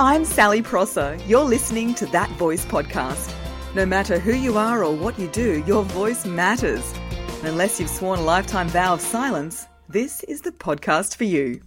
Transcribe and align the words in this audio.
I'm 0.00 0.24
Sally 0.24 0.62
Prosser. 0.62 1.18
You're 1.26 1.42
listening 1.42 1.92
to 1.96 2.06
That 2.06 2.30
Voice 2.38 2.64
podcast. 2.64 3.34
No 3.74 3.84
matter 3.84 4.20
who 4.20 4.32
you 4.32 4.56
are 4.56 4.84
or 4.84 4.94
what 4.94 5.18
you 5.18 5.26
do, 5.26 5.64
your 5.66 5.82
voice 5.82 6.24
matters. 6.24 6.94
Unless 7.42 7.80
you've 7.80 7.90
sworn 7.90 8.20
a 8.20 8.22
lifetime 8.22 8.68
vow 8.68 8.94
of 8.94 9.00
silence, 9.00 9.66
this 9.88 10.22
is 10.22 10.42
the 10.42 10.52
podcast 10.52 11.16
for 11.16 11.24
you. 11.24 11.60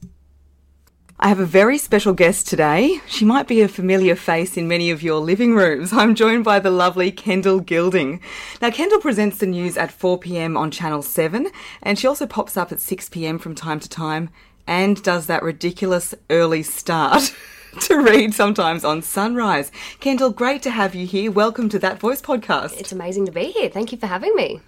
I 1.20 1.28
have 1.28 1.42
a 1.42 1.46
very 1.46 1.78
special 1.78 2.14
guest 2.14 2.48
today. 2.48 3.02
She 3.06 3.26
might 3.26 3.50
be 3.50 3.60
a 3.60 3.68
familiar 3.68 4.16
face 4.16 4.56
in 4.56 4.66
many 4.66 4.92
of 4.92 5.04
your 5.04 5.20
living 5.20 5.54
rooms. 5.54 5.92
I'm 5.92 6.16
joined 6.16 6.46
by 6.46 6.60
the 6.60 6.72
lovely 6.72 7.12
Kendall 7.12 7.60
Gilding. 7.60 8.22
Now, 8.62 8.72
Kendall 8.72 9.02
presents 9.02 9.40
the 9.40 9.46
news 9.46 9.76
at 9.76 9.92
4 9.92 10.18
pm 10.20 10.56
on 10.56 10.72
Channel 10.72 11.02
7, 11.02 11.52
and 11.84 12.00
she 12.00 12.08
also 12.08 12.26
pops 12.26 12.56
up 12.56 12.72
at 12.72 12.80
6 12.80 13.10
pm 13.10 13.40
from 13.40 13.56
time 13.56 13.82
to 13.82 13.90
time 13.90 14.30
and 14.66 15.04
does 15.04 15.26
that 15.26 15.44
ridiculous 15.44 16.16
early 16.30 16.64
start. 16.64 17.36
to 17.80 17.96
read 18.02 18.34
sometimes 18.34 18.84
on 18.84 19.02
Sunrise. 19.02 19.72
Kendall, 20.02 20.32
great 20.32 20.62
to 20.64 20.70
have 20.70 20.94
you 20.94 21.08
here. 21.08 21.32
Welcome 21.32 21.70
to 21.70 21.80
That 21.80 22.00
Voice 22.00 22.22
podcast. 22.22 22.78
It's 22.78 22.92
amazing 22.92 23.28
to 23.28 23.32
be 23.32 23.46
here. 23.46 23.70
Thank 23.70 23.94
you 23.94 23.98
for 23.98 24.08
having 24.08 24.36
me. 24.36 24.60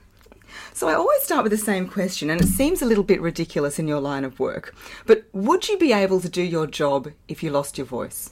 So, 0.71 0.87
I 0.87 0.93
always 0.93 1.21
start 1.21 1.43
with 1.43 1.51
the 1.51 1.57
same 1.57 1.89
question, 1.89 2.29
and 2.29 2.39
it 2.39 2.47
seems 2.47 2.81
a 2.81 2.85
little 2.85 3.03
bit 3.03 3.19
ridiculous 3.19 3.77
in 3.77 3.89
your 3.89 3.99
line 3.99 4.23
of 4.23 4.39
work. 4.39 4.73
But 5.05 5.25
would 5.33 5.67
you 5.67 5.77
be 5.77 5.91
able 5.91 6.21
to 6.21 6.29
do 6.29 6.41
your 6.41 6.65
job 6.65 7.09
if 7.27 7.43
you 7.43 7.49
lost 7.49 7.77
your 7.77 7.85
voice? 7.85 8.31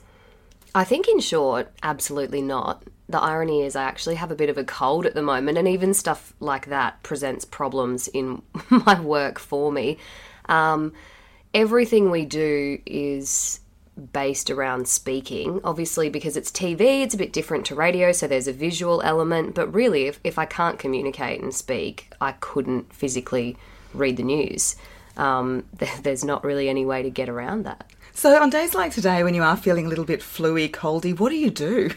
I 0.73 0.85
think, 0.85 1.09
in 1.09 1.19
short, 1.19 1.69
absolutely 1.83 2.41
not. 2.41 2.83
The 3.09 3.19
irony 3.19 3.63
is, 3.63 3.75
I 3.75 3.83
actually 3.83 4.15
have 4.15 4.31
a 4.31 4.35
bit 4.35 4.49
of 4.49 4.57
a 4.57 4.63
cold 4.63 5.05
at 5.05 5.15
the 5.15 5.21
moment, 5.21 5.57
and 5.57 5.67
even 5.67 5.93
stuff 5.93 6.33
like 6.39 6.67
that 6.67 7.03
presents 7.03 7.43
problems 7.43 8.07
in 8.07 8.41
my 8.69 9.01
work 9.01 9.37
for 9.37 9.69
me. 9.69 9.97
Um, 10.45 10.93
everything 11.53 12.09
we 12.09 12.25
do 12.25 12.79
is 12.85 13.59
based 14.13 14.49
around 14.49 14.87
speaking. 14.87 15.59
Obviously, 15.63 16.09
because 16.09 16.37
it's 16.37 16.51
TV, 16.51 17.03
it's 17.03 17.13
a 17.13 17.17
bit 17.17 17.33
different 17.33 17.65
to 17.67 17.75
radio, 17.75 18.11
so 18.11 18.27
there's 18.27 18.47
a 18.47 18.53
visual 18.53 19.01
element. 19.01 19.55
But 19.55 19.73
really, 19.73 20.05
if, 20.07 20.19
if 20.23 20.39
I 20.39 20.45
can't 20.45 20.79
communicate 20.79 21.41
and 21.41 21.53
speak, 21.53 22.11
I 22.19 22.33
couldn't 22.33 22.93
physically 22.93 23.57
read 23.93 24.17
the 24.17 24.23
news. 24.23 24.75
Um, 25.17 25.65
there's 26.03 26.23
not 26.23 26.43
really 26.43 26.69
any 26.69 26.85
way 26.85 27.03
to 27.03 27.09
get 27.09 27.29
around 27.29 27.63
that. 27.63 27.91
So, 28.13 28.41
on 28.41 28.49
days 28.49 28.75
like 28.75 28.91
today, 28.91 29.23
when 29.23 29.33
you 29.33 29.43
are 29.43 29.55
feeling 29.55 29.85
a 29.85 29.89
little 29.89 30.05
bit 30.05 30.19
fluey, 30.21 30.69
coldy, 30.69 31.17
what 31.17 31.29
do 31.29 31.37
you 31.37 31.49
do? 31.49 31.91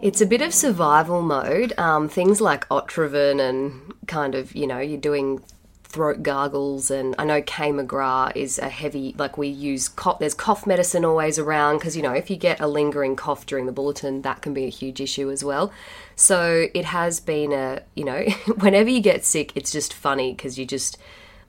It's 0.00 0.20
a 0.20 0.26
bit 0.26 0.42
of 0.42 0.54
survival 0.54 1.22
mode. 1.22 1.76
Um, 1.76 2.08
things 2.08 2.40
like 2.40 2.68
Otrivin 2.68 3.40
and 3.40 3.94
kind 4.06 4.36
of, 4.36 4.54
you 4.54 4.66
know, 4.66 4.78
you're 4.78 5.00
doing 5.00 5.42
throat 5.88 6.22
gargles 6.22 6.90
and 6.90 7.14
I 7.18 7.24
know 7.24 7.40
Kay 7.40 7.70
McGrath 7.70 8.36
is 8.36 8.58
a 8.58 8.68
heavy 8.68 9.14
like 9.16 9.38
we 9.38 9.48
use 9.48 9.88
cough 9.88 10.18
there's 10.18 10.34
cough 10.34 10.66
medicine 10.66 11.04
always 11.04 11.38
around 11.38 11.78
because 11.78 11.96
you 11.96 12.02
know 12.02 12.12
if 12.12 12.28
you 12.28 12.36
get 12.36 12.60
a 12.60 12.66
lingering 12.66 13.16
cough 13.16 13.46
during 13.46 13.64
the 13.64 13.72
bulletin 13.72 14.20
that 14.22 14.42
can 14.42 14.52
be 14.52 14.64
a 14.64 14.70
huge 14.70 15.00
issue 15.00 15.30
as 15.30 15.42
well. 15.42 15.72
So 16.14 16.66
it 16.74 16.84
has 16.84 17.20
been 17.20 17.52
a 17.52 17.82
you 17.94 18.04
know 18.04 18.22
whenever 18.58 18.90
you 18.90 19.00
get 19.00 19.24
sick 19.24 19.52
it's 19.54 19.72
just 19.72 19.94
funny 19.94 20.32
because 20.32 20.58
you 20.58 20.66
just 20.66 20.98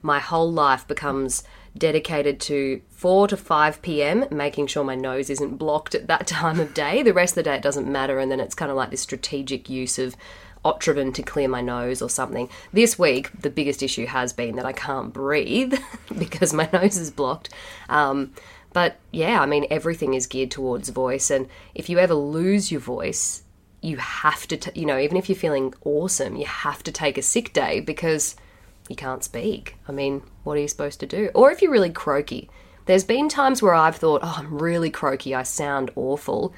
my 0.02 0.18
whole 0.18 0.50
life 0.50 0.88
becomes 0.88 1.42
dedicated 1.76 2.40
to 2.40 2.80
4 2.88 3.28
to 3.28 3.36
5 3.36 3.82
p.m., 3.82 4.26
making 4.30 4.66
sure 4.66 4.84
my 4.84 4.94
nose 4.94 5.30
isn't 5.30 5.56
blocked 5.56 5.94
at 5.94 6.08
that 6.08 6.26
time 6.26 6.60
of 6.60 6.74
day. 6.74 7.02
The 7.02 7.12
rest 7.12 7.32
of 7.32 7.36
the 7.36 7.50
day, 7.50 7.56
it 7.56 7.62
doesn't 7.62 7.90
matter. 7.90 8.18
And 8.18 8.30
then 8.30 8.40
it's 8.40 8.54
kind 8.54 8.70
of 8.70 8.76
like 8.76 8.90
this 8.90 9.00
strategic 9.00 9.68
use 9.70 9.98
of 9.98 10.16
Otrivin 10.64 11.14
to 11.14 11.22
clear 11.22 11.48
my 11.48 11.60
nose 11.60 12.02
or 12.02 12.10
something. 12.10 12.48
This 12.72 12.98
week, 12.98 13.30
the 13.40 13.50
biggest 13.50 13.82
issue 13.82 14.06
has 14.06 14.32
been 14.32 14.56
that 14.56 14.66
I 14.66 14.72
can't 14.72 15.12
breathe 15.12 15.74
because 16.18 16.52
my 16.52 16.68
nose 16.72 16.96
is 16.96 17.10
blocked. 17.10 17.50
Um, 17.88 18.32
but 18.72 18.98
yeah, 19.10 19.40
I 19.40 19.46
mean, 19.46 19.66
everything 19.70 20.14
is 20.14 20.26
geared 20.26 20.50
towards 20.50 20.90
voice. 20.90 21.30
And 21.30 21.48
if 21.74 21.88
you 21.88 21.98
ever 21.98 22.14
lose 22.14 22.70
your 22.70 22.80
voice, 22.80 23.42
you 23.80 23.96
have 23.96 24.46
to, 24.48 24.56
t- 24.56 24.78
you 24.78 24.86
know, 24.86 24.98
even 24.98 25.16
if 25.16 25.28
you're 25.28 25.36
feeling 25.36 25.74
awesome, 25.84 26.36
you 26.36 26.46
have 26.46 26.82
to 26.84 26.92
take 26.92 27.16
a 27.16 27.22
sick 27.22 27.52
day 27.52 27.80
because 27.80 28.36
you 28.90 28.96
can't 28.96 29.24
speak. 29.24 29.76
I 29.88 29.92
mean, 29.92 30.22
what 30.44 30.56
are 30.56 30.60
you 30.60 30.68
supposed 30.68 31.00
to 31.00 31.06
do? 31.06 31.30
Or 31.34 31.50
if 31.50 31.62
you're 31.62 31.72
really 31.72 31.90
croaky. 31.90 32.50
There's 32.86 33.04
been 33.04 33.28
times 33.28 33.62
where 33.62 33.74
I've 33.74 33.96
thought, 33.96 34.20
oh, 34.24 34.34
I'm 34.38 34.58
really 34.58 34.90
croaky, 34.90 35.34
I 35.34 35.44
sound 35.44 35.90
awful 35.94 36.52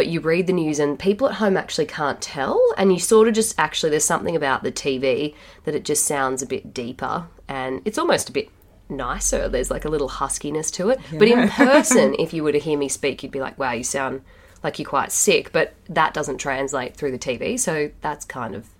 but 0.00 0.08
you 0.08 0.18
read 0.18 0.46
the 0.46 0.52
news 0.54 0.78
and 0.78 0.98
people 0.98 1.28
at 1.28 1.34
home 1.34 1.58
actually 1.58 1.84
can't 1.84 2.22
tell 2.22 2.58
and 2.78 2.90
you 2.90 2.98
sort 2.98 3.28
of 3.28 3.34
just 3.34 3.54
actually 3.58 3.90
there's 3.90 4.02
something 4.02 4.34
about 4.34 4.62
the 4.62 4.72
TV 4.72 5.34
that 5.64 5.74
it 5.74 5.84
just 5.84 6.06
sounds 6.06 6.40
a 6.40 6.46
bit 6.46 6.72
deeper 6.72 7.26
and 7.48 7.82
it's 7.84 7.98
almost 7.98 8.30
a 8.30 8.32
bit 8.32 8.48
nicer 8.88 9.46
there's 9.46 9.70
like 9.70 9.84
a 9.84 9.90
little 9.90 10.08
huskiness 10.08 10.70
to 10.70 10.88
it 10.88 10.98
yeah. 11.12 11.18
but 11.18 11.28
in 11.28 11.48
person 11.50 12.16
if 12.18 12.32
you 12.32 12.42
were 12.42 12.50
to 12.50 12.58
hear 12.58 12.78
me 12.78 12.88
speak 12.88 13.22
you'd 13.22 13.30
be 13.30 13.40
like 13.40 13.58
wow 13.58 13.72
you 13.72 13.84
sound 13.84 14.22
like 14.64 14.78
you're 14.78 14.88
quite 14.88 15.12
sick 15.12 15.52
but 15.52 15.74
that 15.88 16.14
doesn't 16.14 16.38
translate 16.38 16.96
through 16.96 17.12
the 17.12 17.18
TV 17.18 17.58
so 17.60 17.90
that's 18.00 18.24
kind 18.24 18.54
of 18.54 18.70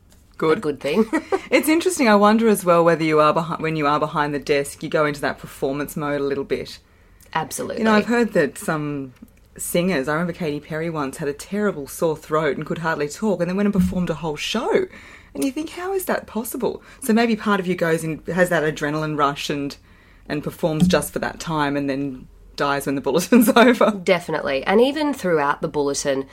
good 0.41 0.59
a 0.59 0.61
good 0.61 0.81
thing 0.81 1.05
it's 1.51 1.69
interesting 1.69 2.09
i 2.09 2.15
wonder 2.15 2.49
as 2.49 2.65
well 2.65 2.83
whether 2.83 3.05
you 3.05 3.21
are 3.21 3.35
behind 3.35 3.63
when 3.63 3.77
you 3.77 3.87
are 3.87 4.01
behind 4.01 4.35
the 4.35 4.39
desk 4.39 4.83
you 4.83 4.89
go 4.89 5.05
into 5.05 5.21
that 5.21 5.39
performance 5.39 5.97
mode 5.97 6.21
a 6.21 6.25
little 6.25 6.45
bit 6.45 6.79
Absolutely. 7.35 7.79
You 7.79 7.85
know, 7.85 7.93
I've 7.93 8.07
heard 8.07 8.33
that 8.33 8.59
some 8.59 9.15
singers. 9.57 10.09
I 10.09 10.15
remember 10.15 10.33
Katy 10.33 10.61
Perry 10.61 10.91
once 10.91 11.19
had 11.19 11.29
a 11.29 11.33
terrible 11.33 11.87
sore 11.87 12.17
throat 12.17 12.57
and 12.57 12.67
could 12.67 12.79
hardly 12.79 13.09
talk, 13.09 13.41
and 13.41 13.49
then 13.49 13.57
went 13.57 13.67
and 13.67 13.75
performed 13.75 14.11
a 14.11 14.15
whole 14.15 14.37
show. 14.37 14.87
And 15.35 15.45
you 15.45 15.53
think, 15.53 15.71
how 15.71 15.93
is 15.93 16.07
that 16.07 16.27
possible? 16.27 16.83
So 17.03 17.13
maybe 17.13 17.37
part 17.37 17.61
of 17.61 17.67
you 17.67 17.77
goes 17.77 18.03
and 18.03 18.27
has 18.27 18.49
that 18.49 18.63
adrenaline 18.63 19.17
rush 19.17 19.51
and 19.51 19.77
and 20.29 20.45
performs 20.45 20.87
just 20.87 21.13
for 21.13 21.19
that 21.21 21.41
time, 21.41 21.77
and 21.77 21.89
then 21.89 22.29
dies 22.57 22.87
when 22.87 22.95
the 22.95 23.01
bulletin's 23.07 23.49
over. 23.51 23.93
Definitely, 24.03 24.65
and 24.65 24.81
even 24.81 25.15
throughout 25.15 25.61
the 25.61 25.69
bulletin, 25.69 26.27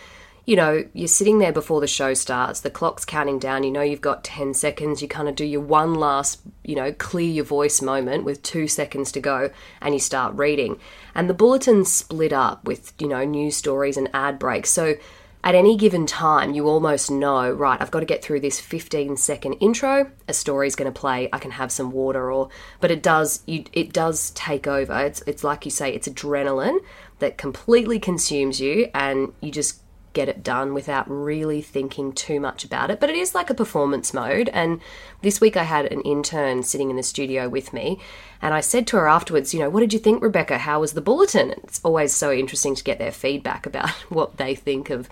you 0.47 0.56
know, 0.56 0.85
you're 0.94 1.09
sitting 1.09 1.40
there 1.40 1.52
before 1.52 1.81
the 1.81 1.88
show 1.88 2.13
starts, 2.13 2.62
the 2.62 2.69
clock's 2.69 3.03
counting 3.03 3.38
down, 3.38 3.66
you 3.66 3.69
know 3.69 3.81
you've 3.81 4.00
got 4.00 4.24
10 4.24 4.53
seconds, 4.53 5.02
you 5.02 5.08
kind 5.09 5.28
of 5.28 5.35
do 5.35 5.44
your 5.44 5.59
one 5.59 5.94
last, 5.94 6.40
you 6.63 6.74
know, 6.74 6.94
clear 6.94 7.30
your 7.30 7.44
voice 7.44 7.81
moment 7.81 8.24
with 8.24 8.41
two 8.44 8.66
seconds 8.66 9.12
to 9.12 9.19
go, 9.19 9.52
and 9.81 9.94
you 9.94 10.00
start 10.00 10.34
reading. 10.36 10.80
And 11.13 11.30
the 11.30 11.34
bulletin's 11.34 11.91
split 11.91 12.31
up 12.31 12.63
with, 12.63 12.94
you 12.97 13.09
know, 13.09 13.25
news 13.25 13.57
stories 13.57 13.97
and 13.97 14.09
ad 14.13 14.40
breaks. 14.40 14.69
So 14.69 14.96
at 15.44 15.53
any 15.53 15.75
given 15.75 16.06
time, 16.06 16.53
you 16.53 16.69
almost 16.69 17.12
know, 17.12 17.52
right, 17.52 17.81
I've 17.81 17.91
got 17.91 18.00
to 18.00 18.06
get 18.06 18.24
through 18.24 18.40
this 18.40 18.62
15 18.62 19.18
second 19.18 19.53
intro, 19.56 20.09
a 20.30 20.34
story's 20.34 20.78
going 20.78 20.91
to 20.91 20.97
play, 20.97 21.28
I 21.34 21.40
can 21.40 21.52
have 21.52 21.74
some 21.74 21.91
water 21.91 22.31
or 22.31 22.47
but 22.80 22.90
it 22.90 23.03
does 23.03 23.44
you 23.46 23.66
it 23.74 23.91
does 23.91 24.31
take 24.31 24.66
over. 24.66 24.97
It's 25.00 25.22
it's 25.28 25.44
like 25.44 25.66
you 25.66 25.72
say 25.72 25.94
it's 25.94 26.07
adrenaline 26.07 26.80
that 27.19 27.38
completely 27.38 28.00
consumes 28.00 28.62
you 28.62 28.90
and 28.94 29.34
you 29.41 29.52
just 29.52 29.81
get 30.17 30.28
it 30.28 30.41
done 30.41 30.73
without 30.73 31.07
really 31.07 31.61
thinking 31.61 32.11
too 32.11 32.39
much 32.39 32.66
about 32.66 32.89
it. 32.89 33.00
But 33.00 33.11
it 33.11 33.16
is 33.16 33.35
like 33.35 33.51
a 33.51 33.53
performance 33.53 34.16
mode. 34.16 34.50
And 34.50 34.81
this 35.22 35.39
week 35.39 35.55
I 35.55 35.61
had 35.61 35.85
an 35.85 36.01
intern 36.01 36.63
sitting 36.63 36.89
in 36.89 36.95
the 36.95 37.03
studio 37.03 37.47
with 37.47 37.72
me, 37.72 38.00
and 38.41 38.51
I 38.51 38.61
said 38.61 38.88
to 38.88 38.97
her 38.97 39.07
afterwards, 39.07 39.53
you 39.53 39.59
know, 39.59 39.69
what 39.69 39.81
did 39.81 39.94
you 39.94 40.00
think, 40.00 40.23
Rebecca? 40.23 40.57
How 40.57 40.79
was 40.79 40.94
the 40.94 41.01
bulletin? 41.01 41.51
It's 41.63 41.79
always 41.83 42.16
so 42.16 42.31
interesting 42.31 42.73
to 42.73 42.83
get 42.83 42.97
their 42.97 43.11
feedback 43.11 43.67
about 43.67 43.89
what 44.09 44.38
they 44.38 44.56
think 44.56 44.89
of 44.89 45.07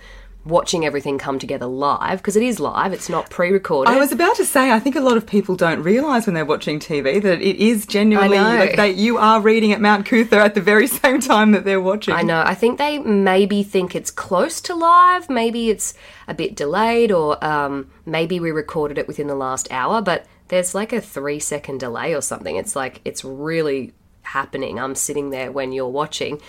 watching 0.46 0.86
everything 0.86 1.18
come 1.18 1.40
together 1.40 1.66
live 1.66 2.20
because 2.20 2.36
it 2.36 2.44
is 2.44 2.60
live 2.60 2.94
it's 2.94 3.10
not 3.10 3.30
pre-recorded. 3.30 3.92
I 3.92 3.98
was 3.98 4.12
about 4.12 4.36
to 4.36 4.46
say 4.46 4.72
i 4.72 4.80
think 4.80 4.96
a 4.96 5.02
lot 5.02 5.18
of 5.18 5.26
people 5.26 5.56
don't 5.56 5.82
realize 5.82 6.28
when 6.28 6.36
they're 6.36 6.46
watching 6.46 6.80
tv 6.80 7.22
that 7.22 7.42
it 7.42 7.56
is 7.56 7.86
genuinely 7.86 8.38
like 8.38 8.76
they, 8.76 8.92
you 8.92 9.18
are 9.18 9.42
reading 9.42 9.72
at 9.72 9.82
mount 9.82 10.06
coot-tha 10.06 10.38
at 10.38 10.54
the 10.54 10.62
very 10.62 10.88
same 11.02 11.20
time 11.20 11.52
that 11.52 11.66
they're 11.66 11.82
watching. 11.82 12.14
I 12.14 12.22
know. 12.22 12.42
I 12.46 12.54
think 12.54 12.78
they 12.78 13.00
maybe 13.00 13.64
think 13.64 13.96
it's 13.96 14.12
close 14.12 14.62
to 14.62 14.76
live 14.76 15.30
maybe 15.30 15.70
it's 15.70 15.94
a 16.28 16.34
bit 16.34 16.56
delayed 16.56 17.12
or 17.12 17.44
um, 17.44 17.90
maybe 18.06 18.40
we 18.40 18.52
recorded 18.52 18.98
it 18.98 19.08
within 19.08 19.28
the 19.28 19.36
last 19.36 19.68
hour 19.72 20.02
but 20.02 20.26
there's 20.48 20.76
like 20.76 20.94
a 20.94 21.02
three 21.02 21.40
second 21.40 21.80
delay 21.80 22.14
or 22.14 22.22
something. 22.22 22.56
It's 22.56 22.76
like 22.76 23.02
it's 23.06 23.24
really 23.24 23.94
happening. 24.24 24.80
I'm 24.80 24.96
sitting 24.96 25.30
there 25.30 25.52
when 25.52 25.72
you're 25.72 25.88
watching 25.88 26.42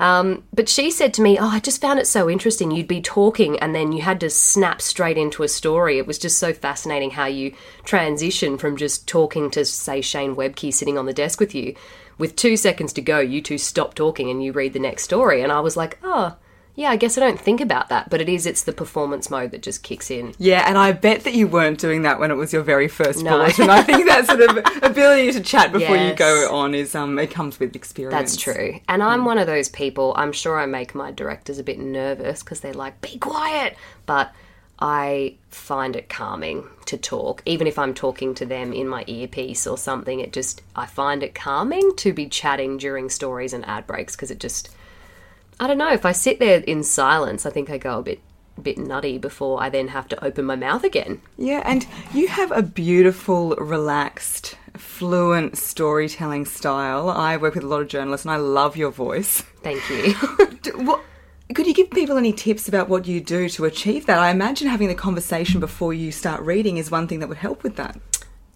um, 0.00 0.44
but 0.54 0.68
she 0.68 0.90
said 0.90 1.12
to 1.14 1.22
me, 1.22 1.38
Oh, 1.38 1.48
I 1.48 1.60
just 1.60 1.80
found 1.80 1.98
it 2.00 2.06
so 2.06 2.28
interesting. 2.28 2.70
You'd 2.70 2.88
be 2.88 3.02
talking 3.02 3.58
and 3.58 3.74
then 3.74 3.92
you 3.92 4.00
had 4.00 4.18
to 4.20 4.30
snap 4.30 4.80
straight 4.80 5.18
into 5.18 5.42
a 5.42 5.48
story. 5.48 5.98
It 5.98 6.06
was 6.06 6.18
just 6.18 6.38
so 6.38 6.54
fascinating 6.54 7.10
how 7.10 7.26
you 7.26 7.54
transition 7.84 8.56
from 8.56 8.78
just 8.78 9.06
talking 9.06 9.50
to, 9.50 9.64
say, 9.66 10.00
Shane 10.00 10.34
Webcke 10.34 10.72
sitting 10.72 10.96
on 10.96 11.04
the 11.04 11.12
desk 11.12 11.38
with 11.38 11.54
you. 11.54 11.74
With 12.16 12.34
two 12.34 12.56
seconds 12.56 12.94
to 12.94 13.02
go, 13.02 13.20
you 13.20 13.42
two 13.42 13.58
stop 13.58 13.94
talking 13.94 14.30
and 14.30 14.42
you 14.42 14.52
read 14.52 14.72
the 14.72 14.78
next 14.78 15.04
story. 15.04 15.42
And 15.42 15.52
I 15.52 15.60
was 15.60 15.76
like, 15.76 15.98
Oh, 16.02 16.34
yeah, 16.74 16.90
I 16.90 16.96
guess 16.96 17.18
I 17.18 17.20
don't 17.20 17.40
think 17.40 17.60
about 17.60 17.88
that, 17.88 18.10
but 18.10 18.20
it 18.20 18.28
is, 18.28 18.46
it's 18.46 18.62
the 18.62 18.72
performance 18.72 19.28
mode 19.28 19.50
that 19.50 19.62
just 19.62 19.82
kicks 19.82 20.10
in. 20.10 20.34
Yeah, 20.38 20.64
and 20.66 20.78
I 20.78 20.92
bet 20.92 21.24
that 21.24 21.34
you 21.34 21.46
weren't 21.46 21.78
doing 21.78 22.02
that 22.02 22.18
when 22.18 22.30
it 22.30 22.34
was 22.34 22.52
your 22.52 22.62
very 22.62 22.88
first 22.88 23.22
no. 23.22 23.30
bulletin. 23.30 23.68
I 23.68 23.82
think 23.82 24.06
that 24.06 24.26
sort 24.26 24.40
of 24.40 24.82
ability 24.82 25.32
to 25.32 25.40
chat 25.40 25.72
before 25.72 25.96
yes. 25.96 26.10
you 26.10 26.16
go 26.16 26.54
on 26.54 26.74
is, 26.74 26.94
um, 26.94 27.18
it 27.18 27.30
comes 27.30 27.58
with 27.58 27.74
experience. 27.74 28.14
That's 28.14 28.36
true. 28.36 28.80
And 28.88 29.02
I'm 29.02 29.22
mm. 29.22 29.26
one 29.26 29.38
of 29.38 29.46
those 29.46 29.68
people, 29.68 30.14
I'm 30.16 30.32
sure 30.32 30.58
I 30.58 30.66
make 30.66 30.94
my 30.94 31.10
directors 31.10 31.58
a 31.58 31.64
bit 31.64 31.78
nervous 31.78 32.42
because 32.42 32.60
they're 32.60 32.72
like, 32.72 33.00
be 33.00 33.18
quiet. 33.18 33.76
But 34.06 34.32
I 34.78 35.36
find 35.50 35.94
it 35.94 36.08
calming 36.08 36.66
to 36.86 36.96
talk, 36.96 37.42
even 37.44 37.66
if 37.66 37.78
I'm 37.78 37.92
talking 37.92 38.34
to 38.36 38.46
them 38.46 38.72
in 38.72 38.88
my 38.88 39.04
earpiece 39.06 39.66
or 39.66 39.76
something. 39.76 40.20
It 40.20 40.32
just, 40.32 40.62
I 40.74 40.86
find 40.86 41.22
it 41.22 41.34
calming 41.34 41.94
to 41.96 42.12
be 42.12 42.26
chatting 42.28 42.78
during 42.78 43.10
stories 43.10 43.52
and 43.52 43.66
ad 43.66 43.86
breaks 43.86 44.16
because 44.16 44.30
it 44.30 44.40
just, 44.40 44.70
I 45.60 45.66
don't 45.66 45.76
know 45.76 45.92
if 45.92 46.06
I 46.06 46.12
sit 46.12 46.38
there 46.38 46.60
in 46.60 46.82
silence. 46.82 47.44
I 47.44 47.50
think 47.50 47.68
I 47.68 47.76
go 47.76 47.98
a 47.98 48.02
bit 48.02 48.20
bit 48.62 48.78
nutty 48.78 49.16
before 49.16 49.62
I 49.62 49.70
then 49.70 49.88
have 49.88 50.08
to 50.08 50.24
open 50.24 50.44
my 50.44 50.56
mouth 50.56 50.84
again. 50.84 51.22
Yeah, 51.38 51.62
and 51.64 51.86
you 52.12 52.28
have 52.28 52.52
a 52.52 52.62
beautiful, 52.62 53.54
relaxed, 53.56 54.56
fluent 54.76 55.56
storytelling 55.56 56.44
style. 56.44 57.08
I 57.08 57.36
work 57.38 57.54
with 57.54 57.64
a 57.64 57.66
lot 57.66 57.80
of 57.80 57.88
journalists 57.88 58.26
and 58.26 58.32
I 58.32 58.36
love 58.36 58.76
your 58.76 58.90
voice. 58.90 59.42
Thank 59.62 59.88
you. 59.88 60.12
what, 60.84 61.00
could 61.54 61.66
you 61.66 61.74
give 61.74 61.90
people 61.90 62.18
any 62.18 62.32
tips 62.32 62.68
about 62.68 62.88
what 62.88 63.06
you 63.06 63.20
do 63.20 63.48
to 63.50 63.64
achieve 63.64 64.06
that? 64.06 64.18
I 64.18 64.30
imagine 64.30 64.68
having 64.68 64.88
the 64.88 64.94
conversation 64.94 65.58
before 65.58 65.94
you 65.94 66.12
start 66.12 66.42
reading 66.42 66.76
is 66.76 66.90
one 66.90 67.08
thing 67.08 67.20
that 67.20 67.28
would 67.28 67.38
help 67.38 67.62
with 67.62 67.76
that. 67.76 67.98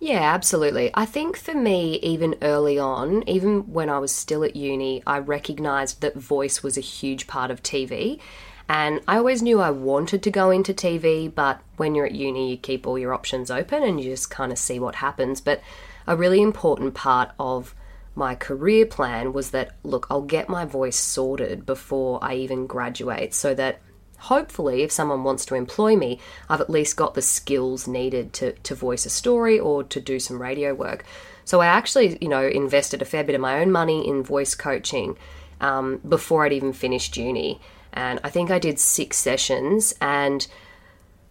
Yeah, 0.00 0.20
absolutely. 0.34 0.90
I 0.94 1.06
think 1.06 1.36
for 1.36 1.54
me, 1.54 1.94
even 2.00 2.36
early 2.42 2.78
on, 2.78 3.26
even 3.28 3.72
when 3.72 3.88
I 3.88 3.98
was 3.98 4.12
still 4.12 4.44
at 4.44 4.56
uni, 4.56 5.02
I 5.06 5.18
recognised 5.18 6.00
that 6.02 6.16
voice 6.16 6.62
was 6.62 6.76
a 6.76 6.82
huge 6.82 7.26
part 7.26 7.50
of 7.50 7.62
TV. 7.62 8.20
And 8.68 9.00
I 9.06 9.16
always 9.18 9.42
knew 9.42 9.60
I 9.60 9.70
wanted 9.70 10.22
to 10.22 10.30
go 10.30 10.50
into 10.50 10.74
TV, 10.74 11.32
but 11.32 11.60
when 11.76 11.94
you're 11.94 12.06
at 12.06 12.14
uni, 12.14 12.50
you 12.50 12.56
keep 12.56 12.86
all 12.86 12.98
your 12.98 13.14
options 13.14 13.50
open 13.50 13.82
and 13.82 14.00
you 14.00 14.10
just 14.10 14.30
kind 14.30 14.52
of 14.52 14.58
see 14.58 14.78
what 14.78 14.96
happens. 14.96 15.40
But 15.40 15.62
a 16.06 16.16
really 16.16 16.42
important 16.42 16.94
part 16.94 17.30
of 17.38 17.74
my 18.14 18.34
career 18.34 18.86
plan 18.86 19.32
was 19.32 19.50
that 19.50 19.72
look, 19.82 20.06
I'll 20.10 20.22
get 20.22 20.48
my 20.48 20.64
voice 20.64 20.96
sorted 20.96 21.66
before 21.66 22.18
I 22.22 22.34
even 22.34 22.66
graduate 22.66 23.34
so 23.34 23.54
that 23.54 23.80
hopefully, 24.24 24.82
if 24.82 24.92
someone 24.92 25.24
wants 25.24 25.44
to 25.46 25.54
employ 25.54 25.96
me, 25.96 26.20
I've 26.48 26.60
at 26.60 26.70
least 26.70 26.96
got 26.96 27.14
the 27.14 27.22
skills 27.22 27.86
needed 27.88 28.32
to, 28.34 28.52
to 28.52 28.74
voice 28.74 29.06
a 29.06 29.10
story 29.10 29.58
or 29.58 29.82
to 29.84 30.00
do 30.00 30.18
some 30.18 30.40
radio 30.40 30.74
work. 30.74 31.04
So 31.44 31.60
I 31.60 31.66
actually, 31.66 32.18
you 32.20 32.28
know, 32.28 32.46
invested 32.46 33.02
a 33.02 33.04
fair 33.04 33.24
bit 33.24 33.34
of 33.34 33.40
my 33.40 33.60
own 33.60 33.70
money 33.70 34.08
in 34.08 34.22
voice 34.22 34.54
coaching 34.54 35.16
um, 35.60 36.00
before 36.08 36.44
I'd 36.44 36.52
even 36.52 36.72
finished 36.72 37.16
uni 37.16 37.60
and 37.94 38.20
I 38.22 38.28
think 38.28 38.50
I 38.50 38.58
did 38.58 38.78
six 38.78 39.16
sessions. 39.16 39.94
And 40.00 40.46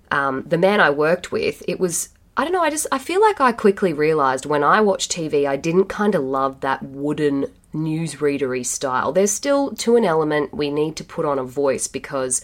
um, 0.09 0.43
the 0.47 0.57
man 0.57 0.79
I 0.79 0.89
worked 0.89 1.31
with, 1.31 1.61
it 1.67 1.79
was 1.79 2.09
I 2.35 2.43
don't 2.43 2.53
know. 2.53 2.63
I 2.63 2.71
just 2.71 2.87
I 2.91 2.97
feel 2.97 3.21
like 3.21 3.39
I 3.39 3.51
quickly 3.51 3.93
realized 3.93 4.47
when 4.47 4.63
I 4.63 4.81
watched 4.81 5.11
TV, 5.11 5.47
I 5.47 5.55
didn't 5.55 5.85
kind 5.85 6.15
of 6.15 6.23
love 6.23 6.61
that 6.61 6.81
wooden 6.81 7.45
newsreadery 7.75 8.65
style. 8.65 9.11
There's 9.11 9.29
still 9.29 9.75
to 9.75 9.97
an 9.97 10.05
element 10.05 10.53
we 10.53 10.71
need 10.71 10.95
to 10.95 11.03
put 11.03 11.25
on 11.25 11.37
a 11.37 11.43
voice 11.43 11.87
because 11.87 12.41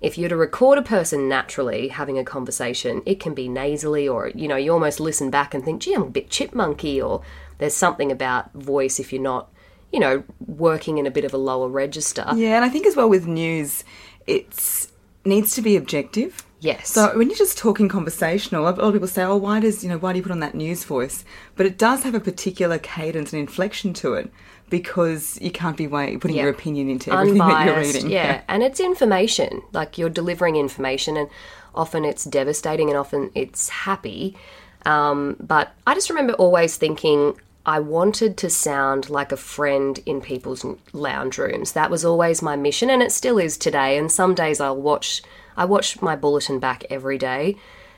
if 0.00 0.16
you're 0.16 0.28
to 0.28 0.36
record 0.36 0.78
a 0.78 0.82
person 0.82 1.28
naturally 1.28 1.88
having 1.88 2.18
a 2.18 2.24
conversation, 2.24 3.02
it 3.04 3.20
can 3.20 3.34
be 3.34 3.48
nasally 3.48 4.08
or 4.08 4.28
you 4.28 4.48
know 4.48 4.56
you 4.56 4.72
almost 4.72 5.00
listen 5.00 5.30
back 5.30 5.54
and 5.54 5.64
think, 5.64 5.82
gee, 5.82 5.94
I'm 5.94 6.02
a 6.02 6.10
bit 6.10 6.28
chipmunky 6.28 7.04
or 7.04 7.22
there's 7.58 7.74
something 7.74 8.12
about 8.12 8.52
voice 8.52 9.00
if 9.00 9.12
you're 9.12 9.22
not 9.22 9.50
you 9.92 10.00
know, 10.00 10.22
working 10.46 10.98
in 10.98 11.06
a 11.06 11.10
bit 11.10 11.24
of 11.24 11.32
a 11.32 11.38
lower 11.38 11.68
register. 11.68 12.26
Yeah, 12.34 12.56
and 12.56 12.64
I 12.64 12.68
think 12.68 12.86
as 12.86 12.96
well 12.96 13.08
with 13.08 13.26
news, 13.26 13.84
it 14.26 14.88
needs 15.24 15.54
to 15.54 15.62
be 15.62 15.76
objective. 15.76 16.44
Yes. 16.60 16.90
So 16.90 17.16
when 17.16 17.28
you're 17.28 17.38
just 17.38 17.56
talking 17.56 17.88
conversational, 17.88 18.62
a 18.62 18.70
lot 18.70 18.80
of 18.80 18.92
people 18.92 19.08
say, 19.08 19.22
"Oh, 19.22 19.36
why 19.36 19.60
does 19.60 19.84
you 19.84 19.90
know 19.90 19.98
why 19.98 20.12
do 20.12 20.18
you 20.18 20.22
put 20.22 20.32
on 20.32 20.40
that 20.40 20.54
news 20.54 20.84
voice?" 20.84 21.24
But 21.54 21.66
it 21.66 21.78
does 21.78 22.02
have 22.02 22.14
a 22.14 22.20
particular 22.20 22.78
cadence 22.78 23.32
and 23.32 23.40
inflection 23.40 23.92
to 23.94 24.14
it 24.14 24.32
because 24.68 25.40
you 25.40 25.50
can't 25.50 25.76
be 25.76 25.86
putting 25.86 26.36
your 26.36 26.50
opinion 26.50 26.90
into 26.90 27.12
everything 27.12 27.40
Unbiased, 27.40 27.58
that 27.58 27.66
you're 27.66 27.80
reading. 27.80 28.10
Yeah. 28.10 28.24
yeah, 28.24 28.42
and 28.48 28.62
it's 28.62 28.80
information. 28.80 29.62
Like 29.72 29.98
you're 29.98 30.10
delivering 30.10 30.56
information, 30.56 31.16
and 31.16 31.28
often 31.74 32.04
it's 32.04 32.24
devastating, 32.24 32.88
and 32.88 32.98
often 32.98 33.30
it's 33.34 33.68
happy. 33.68 34.36
Um, 34.84 35.36
but 35.40 35.72
I 35.86 35.94
just 35.94 36.10
remember 36.10 36.32
always 36.34 36.76
thinking, 36.76 37.38
I 37.66 37.80
wanted 37.80 38.36
to 38.38 38.50
sound 38.50 39.10
like 39.10 39.32
a 39.32 39.36
friend 39.36 39.98
in 40.06 40.20
people's 40.20 40.64
lounge 40.92 41.38
rooms. 41.38 41.72
That 41.72 41.90
was 41.90 42.04
always 42.04 42.40
my 42.40 42.56
mission, 42.56 42.88
and 42.90 43.02
it 43.02 43.12
still 43.12 43.38
is 43.38 43.56
today. 43.56 43.98
And 43.98 44.10
some 44.10 44.34
days 44.34 44.60
I'll 44.60 44.80
watch, 44.80 45.22
I 45.56 45.64
watch 45.64 46.00
my 46.00 46.16
bulletin 46.16 46.58
back 46.60 46.84
every 46.88 47.18
day. 47.18 47.56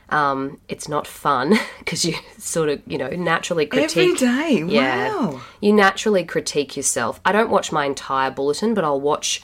Um, 0.09 0.59
it's 0.69 0.89
not 0.89 1.07
fun 1.07 1.55
because 1.79 2.05
you 2.05 2.15
sort 2.39 2.69
of, 2.69 2.83
you 2.87 2.99
know, 2.99 3.11
naturally 3.11 3.67
critique. 3.67 3.97
Every 3.97 4.17
day, 4.17 4.65
yeah, 4.75 5.09
wow. 5.15 5.41
You 5.61 5.73
naturally 5.73 6.25
critique 6.25 6.77
yourself. 6.77 7.21
I 7.25 7.33
don't 7.33 7.51
watch 7.51 7.71
my 7.71 7.85
entire 7.85 8.31
bulletin, 8.31 8.75
but 8.75 8.85
I'll 8.85 9.01
watch 9.01 9.43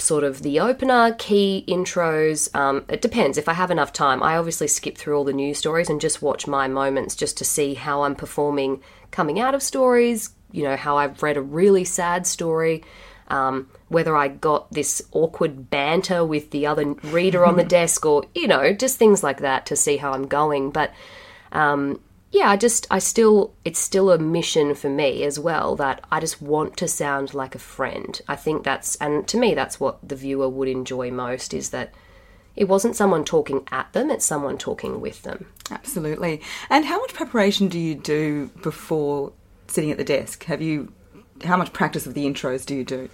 sort 0.00 0.24
of 0.24 0.42
the 0.42 0.60
opener, 0.60 1.14
key 1.18 1.64
intros. 1.68 2.54
Um, 2.54 2.84
it 2.88 3.02
depends. 3.02 3.38
If 3.38 3.48
I 3.48 3.52
have 3.52 3.70
enough 3.70 3.92
time, 3.92 4.22
I 4.22 4.36
obviously 4.36 4.68
skip 4.68 4.96
through 4.96 5.16
all 5.16 5.24
the 5.24 5.32
news 5.32 5.58
stories 5.58 5.90
and 5.90 6.00
just 6.00 6.22
watch 6.22 6.46
my 6.46 6.68
moments 6.68 7.16
just 7.16 7.36
to 7.38 7.44
see 7.44 7.74
how 7.74 8.02
I'm 8.02 8.14
performing 8.14 8.80
coming 9.10 9.40
out 9.40 9.54
of 9.54 9.62
stories, 9.62 10.30
you 10.52 10.62
know, 10.62 10.76
how 10.76 10.96
I've 10.98 11.22
read 11.22 11.36
a 11.36 11.42
really 11.42 11.84
sad 11.84 12.26
story, 12.26 12.84
um, 13.28 13.68
whether 13.88 14.16
I 14.16 14.28
got 14.28 14.72
this 14.72 15.02
awkward 15.12 15.70
banter 15.70 16.24
with 16.24 16.50
the 16.50 16.66
other 16.66 16.92
reader 17.04 17.44
on 17.44 17.56
the 17.56 17.64
desk, 17.78 18.04
or, 18.06 18.24
you 18.34 18.48
know, 18.48 18.72
just 18.72 18.98
things 18.98 19.22
like 19.22 19.40
that 19.40 19.66
to 19.66 19.76
see 19.76 19.96
how 19.96 20.12
I'm 20.12 20.26
going. 20.26 20.70
But 20.70 20.92
um, 21.52 22.00
yeah, 22.30 22.50
I 22.50 22.56
just, 22.56 22.86
I 22.90 22.98
still, 22.98 23.54
it's 23.64 23.78
still 23.78 24.10
a 24.10 24.18
mission 24.18 24.74
for 24.74 24.90
me 24.90 25.24
as 25.24 25.38
well 25.38 25.76
that 25.76 26.04
I 26.10 26.20
just 26.20 26.42
want 26.42 26.76
to 26.76 26.88
sound 26.88 27.32
like 27.32 27.54
a 27.54 27.58
friend. 27.58 28.20
I 28.28 28.36
think 28.36 28.64
that's, 28.64 28.96
and 28.96 29.26
to 29.28 29.38
me, 29.38 29.54
that's 29.54 29.80
what 29.80 30.06
the 30.06 30.16
viewer 30.16 30.48
would 30.48 30.68
enjoy 30.68 31.10
most 31.10 31.54
is 31.54 31.70
that 31.70 31.94
it 32.54 32.68
wasn't 32.68 32.96
someone 32.96 33.24
talking 33.24 33.66
at 33.70 33.92
them, 33.92 34.10
it's 34.10 34.26
someone 34.26 34.58
talking 34.58 35.00
with 35.00 35.22
them. 35.22 35.46
Absolutely. 35.70 36.42
And 36.68 36.84
how 36.84 37.00
much 37.00 37.14
preparation 37.14 37.68
do 37.68 37.78
you 37.78 37.94
do 37.94 38.50
before 38.62 39.32
sitting 39.68 39.90
at 39.90 39.96
the 39.96 40.04
desk? 40.04 40.44
Have 40.44 40.60
you, 40.60 40.92
how 41.44 41.56
much 41.56 41.72
practice 41.72 42.06
of 42.06 42.14
the 42.14 42.26
intros 42.26 42.66
do 42.66 42.74
you 42.74 42.84
do? 42.84 43.08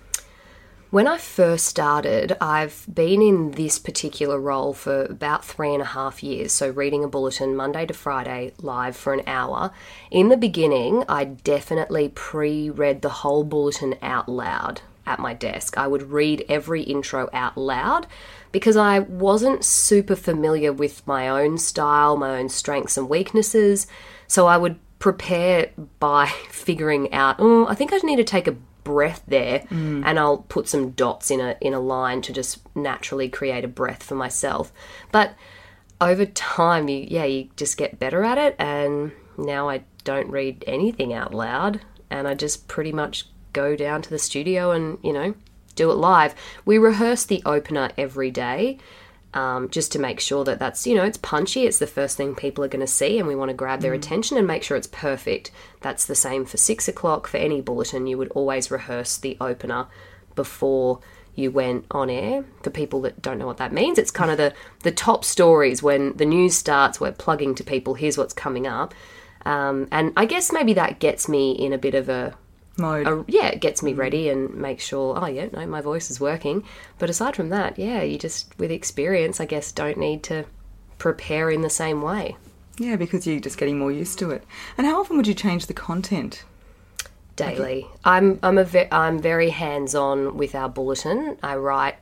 When 0.94 1.08
I 1.08 1.18
first 1.18 1.64
started, 1.64 2.36
I've 2.40 2.86
been 2.88 3.20
in 3.20 3.50
this 3.50 3.80
particular 3.80 4.38
role 4.38 4.72
for 4.72 5.06
about 5.06 5.44
three 5.44 5.72
and 5.72 5.82
a 5.82 5.86
half 5.86 6.22
years. 6.22 6.52
So, 6.52 6.70
reading 6.70 7.02
a 7.02 7.08
bulletin 7.08 7.56
Monday 7.56 7.84
to 7.86 7.92
Friday 7.92 8.52
live 8.62 8.96
for 8.96 9.12
an 9.12 9.22
hour. 9.26 9.72
In 10.12 10.28
the 10.28 10.36
beginning, 10.36 11.02
I 11.08 11.24
definitely 11.24 12.10
pre 12.10 12.70
read 12.70 13.02
the 13.02 13.08
whole 13.08 13.42
bulletin 13.42 13.96
out 14.02 14.28
loud 14.28 14.82
at 15.04 15.18
my 15.18 15.34
desk. 15.34 15.76
I 15.76 15.88
would 15.88 16.12
read 16.12 16.44
every 16.48 16.84
intro 16.84 17.28
out 17.32 17.58
loud 17.58 18.06
because 18.52 18.76
I 18.76 19.00
wasn't 19.00 19.64
super 19.64 20.14
familiar 20.14 20.72
with 20.72 21.04
my 21.08 21.28
own 21.28 21.58
style, 21.58 22.16
my 22.16 22.38
own 22.38 22.48
strengths 22.48 22.96
and 22.96 23.08
weaknesses. 23.08 23.88
So 24.28 24.46
I 24.46 24.58
would 24.58 24.78
prepare 25.00 25.70
by 25.98 26.26
figuring 26.50 27.12
out, 27.12 27.34
oh, 27.40 27.66
I 27.66 27.74
think 27.74 27.92
I 27.92 27.96
need 27.96 28.18
to 28.18 28.22
take 28.22 28.46
a 28.46 28.54
breath 28.84 29.22
there 29.26 29.60
mm. 29.70 30.02
and 30.04 30.18
I'll 30.18 30.38
put 30.38 30.68
some 30.68 30.90
dots 30.90 31.30
in 31.30 31.40
a 31.40 31.56
in 31.60 31.74
a 31.74 31.80
line 31.80 32.22
to 32.22 32.32
just 32.32 32.58
naturally 32.76 33.28
create 33.28 33.64
a 33.64 33.68
breath 33.68 34.02
for 34.02 34.14
myself. 34.14 34.72
But 35.10 35.34
over 36.00 36.26
time 36.26 36.88
you 36.88 37.06
yeah, 37.08 37.24
you 37.24 37.50
just 37.56 37.76
get 37.76 37.98
better 37.98 38.22
at 38.22 38.38
it 38.38 38.56
and 38.58 39.12
now 39.36 39.68
I 39.68 39.84
don't 40.04 40.30
read 40.30 40.62
anything 40.66 41.12
out 41.12 41.34
loud 41.34 41.80
and 42.10 42.28
I 42.28 42.34
just 42.34 42.68
pretty 42.68 42.92
much 42.92 43.26
go 43.52 43.74
down 43.74 44.02
to 44.02 44.10
the 44.10 44.18
studio 44.18 44.70
and, 44.70 44.98
you 45.02 45.12
know, 45.12 45.34
do 45.74 45.90
it 45.90 45.94
live. 45.94 46.34
We 46.64 46.78
rehearse 46.78 47.24
the 47.24 47.42
opener 47.46 47.90
every 47.96 48.30
day. 48.30 48.78
Um, 49.34 49.68
just 49.68 49.90
to 49.92 49.98
make 49.98 50.20
sure 50.20 50.44
that 50.44 50.60
that's 50.60 50.86
you 50.86 50.94
know 50.94 51.02
it's 51.02 51.18
punchy 51.18 51.66
it's 51.66 51.80
the 51.80 51.88
first 51.88 52.16
thing 52.16 52.36
people 52.36 52.62
are 52.62 52.68
going 52.68 52.78
to 52.78 52.86
see 52.86 53.18
and 53.18 53.26
we 53.26 53.34
want 53.34 53.48
to 53.48 53.54
grab 53.54 53.80
their 53.80 53.90
mm. 53.90 53.96
attention 53.96 54.38
and 54.38 54.46
make 54.46 54.62
sure 54.62 54.76
it's 54.76 54.86
perfect. 54.86 55.50
That's 55.80 56.04
the 56.04 56.14
same 56.14 56.44
for 56.44 56.56
six 56.56 56.86
o'clock. 56.86 57.26
For 57.26 57.38
any 57.38 57.60
bulletin 57.60 58.06
you 58.06 58.16
would 58.16 58.30
always 58.30 58.70
rehearse 58.70 59.16
the 59.16 59.36
opener 59.40 59.88
before 60.36 61.00
you 61.34 61.50
went 61.50 61.84
on 61.90 62.10
air. 62.10 62.44
For 62.62 62.70
people 62.70 63.00
that 63.02 63.22
don't 63.22 63.38
know 63.38 63.46
what 63.46 63.56
that 63.56 63.72
means 63.72 63.98
it's 63.98 64.12
kind 64.12 64.30
of 64.30 64.36
the 64.36 64.54
the 64.84 64.92
top 64.92 65.24
stories 65.24 65.82
when 65.82 66.16
the 66.16 66.26
news 66.26 66.54
starts 66.54 67.00
we're 67.00 67.10
plugging 67.10 67.56
to 67.56 67.64
people 67.64 67.94
here's 67.94 68.16
what's 68.16 68.34
coming 68.34 68.68
up. 68.68 68.94
Um, 69.44 69.88
and 69.90 70.12
i 70.16 70.24
guess 70.24 70.52
maybe 70.52 70.74
that 70.74 71.00
gets 71.00 71.28
me 71.28 71.52
in 71.52 71.72
a 71.72 71.78
bit 71.78 71.94
of 71.94 72.08
a 72.08 72.34
mode. 72.76 73.06
A, 73.06 73.24
yeah, 73.28 73.46
it 73.46 73.60
gets 73.60 73.82
me 73.82 73.92
ready 73.92 74.28
and 74.28 74.54
makes 74.54 74.84
sure, 74.84 75.18
oh, 75.20 75.26
yeah, 75.26 75.48
no, 75.52 75.66
my 75.66 75.80
voice 75.80 76.10
is 76.10 76.20
working. 76.20 76.64
But 76.98 77.10
aside 77.10 77.36
from 77.36 77.48
that, 77.50 77.78
yeah, 77.78 78.02
you 78.02 78.18
just, 78.18 78.58
with 78.58 78.70
experience, 78.70 79.40
I 79.40 79.46
guess, 79.46 79.72
don't 79.72 79.98
need 79.98 80.22
to 80.24 80.44
prepare 80.98 81.50
in 81.50 81.62
the 81.62 81.70
same 81.70 82.02
way. 82.02 82.36
Yeah, 82.78 82.96
because 82.96 83.26
you're 83.26 83.40
just 83.40 83.58
getting 83.58 83.78
more 83.78 83.92
used 83.92 84.18
to 84.18 84.30
it. 84.30 84.44
And 84.76 84.86
how 84.86 85.00
often 85.00 85.16
would 85.16 85.26
you 85.26 85.34
change 85.34 85.66
the 85.66 85.74
content? 85.74 86.44
Daily. 87.36 87.86
I'm 88.04 88.38
I'm 88.44 88.58
a 88.58 88.64
ve- 88.64 88.88
I'm 88.92 89.18
very 89.18 89.50
hands 89.50 89.94
on 89.96 90.36
with 90.36 90.54
our 90.54 90.68
bulletin. 90.68 91.36
I 91.42 91.56
write 91.56 91.96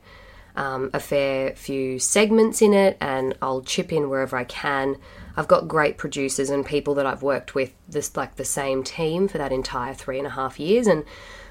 um, 0.55 0.91
a 0.93 0.99
fair 0.99 1.55
few 1.55 1.97
segments 1.97 2.61
in 2.61 2.73
it, 2.73 2.97
and 3.01 3.35
I'll 3.41 3.61
chip 3.61 3.91
in 3.91 4.09
wherever 4.09 4.37
I 4.37 4.43
can. 4.43 4.97
I've 5.35 5.47
got 5.47 5.67
great 5.67 5.97
producers 5.97 6.49
and 6.49 6.65
people 6.65 6.93
that 6.95 7.05
I've 7.05 7.23
worked 7.23 7.55
with 7.55 7.73
this 7.87 8.15
like 8.15 8.35
the 8.35 8.45
same 8.45 8.83
team 8.83 9.27
for 9.27 9.37
that 9.37 9.51
entire 9.51 9.93
three 9.93 10.17
and 10.17 10.27
a 10.27 10.31
half 10.31 10.59
years, 10.59 10.87
and 10.87 11.03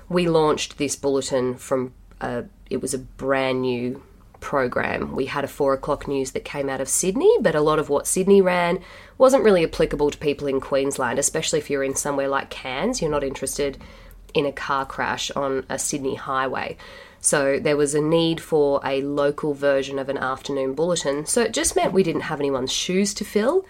we 0.08 0.28
launched 0.28 0.78
this 0.78 0.96
bulletin 0.96 1.56
from 1.56 1.94
a, 2.20 2.44
it 2.70 2.80
was 2.80 2.94
a 2.94 2.98
brand 2.98 3.62
new 3.62 4.02
program. 4.40 5.14
We 5.14 5.26
had 5.26 5.44
a 5.44 5.48
four 5.48 5.72
o'clock 5.72 6.06
news 6.06 6.32
that 6.32 6.44
came 6.44 6.68
out 6.68 6.80
of 6.80 6.88
Sydney, 6.88 7.32
but 7.40 7.54
a 7.54 7.60
lot 7.60 7.78
of 7.78 7.88
what 7.88 8.06
Sydney 8.06 8.42
ran 8.42 8.80
wasn't 9.16 9.44
really 9.44 9.64
applicable 9.64 10.10
to 10.10 10.18
people 10.18 10.48
in 10.48 10.60
Queensland, 10.60 11.18
especially 11.18 11.60
if 11.60 11.70
you're 11.70 11.84
in 11.84 11.94
somewhere 11.94 12.28
like 12.28 12.50
Cairns. 12.50 13.00
You're 13.00 13.10
not 13.10 13.24
interested 13.24 13.78
in 14.34 14.44
a 14.44 14.52
car 14.52 14.84
crash 14.84 15.30
on 15.32 15.64
a 15.68 15.78
Sydney 15.78 16.16
highway. 16.16 16.76
So 17.22 17.60
there 17.60 17.76
was 17.76 17.94
a 17.94 18.00
need 18.00 18.40
for 18.40 18.80
a 18.84 19.00
local 19.00 19.54
version 19.54 20.00
of 20.00 20.08
an 20.08 20.18
afternoon 20.18 20.74
bulletin. 20.74 21.24
So 21.24 21.40
it 21.42 21.52
just 21.52 21.76
meant 21.76 21.92
we 21.92 22.02
didn't 22.02 22.22
have 22.22 22.40
anyone's 22.40 22.72
shoes 22.72 23.14
to 23.14 23.24
fill 23.24 23.64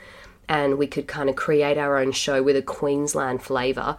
and 0.48 0.78
we 0.78 0.86
could 0.86 1.06
kind 1.06 1.28
of 1.28 1.36
create 1.36 1.76
our 1.76 1.98
own 1.98 2.12
show 2.12 2.42
with 2.42 2.56
a 2.56 2.62
Queensland 2.62 3.42
flavour. 3.42 3.98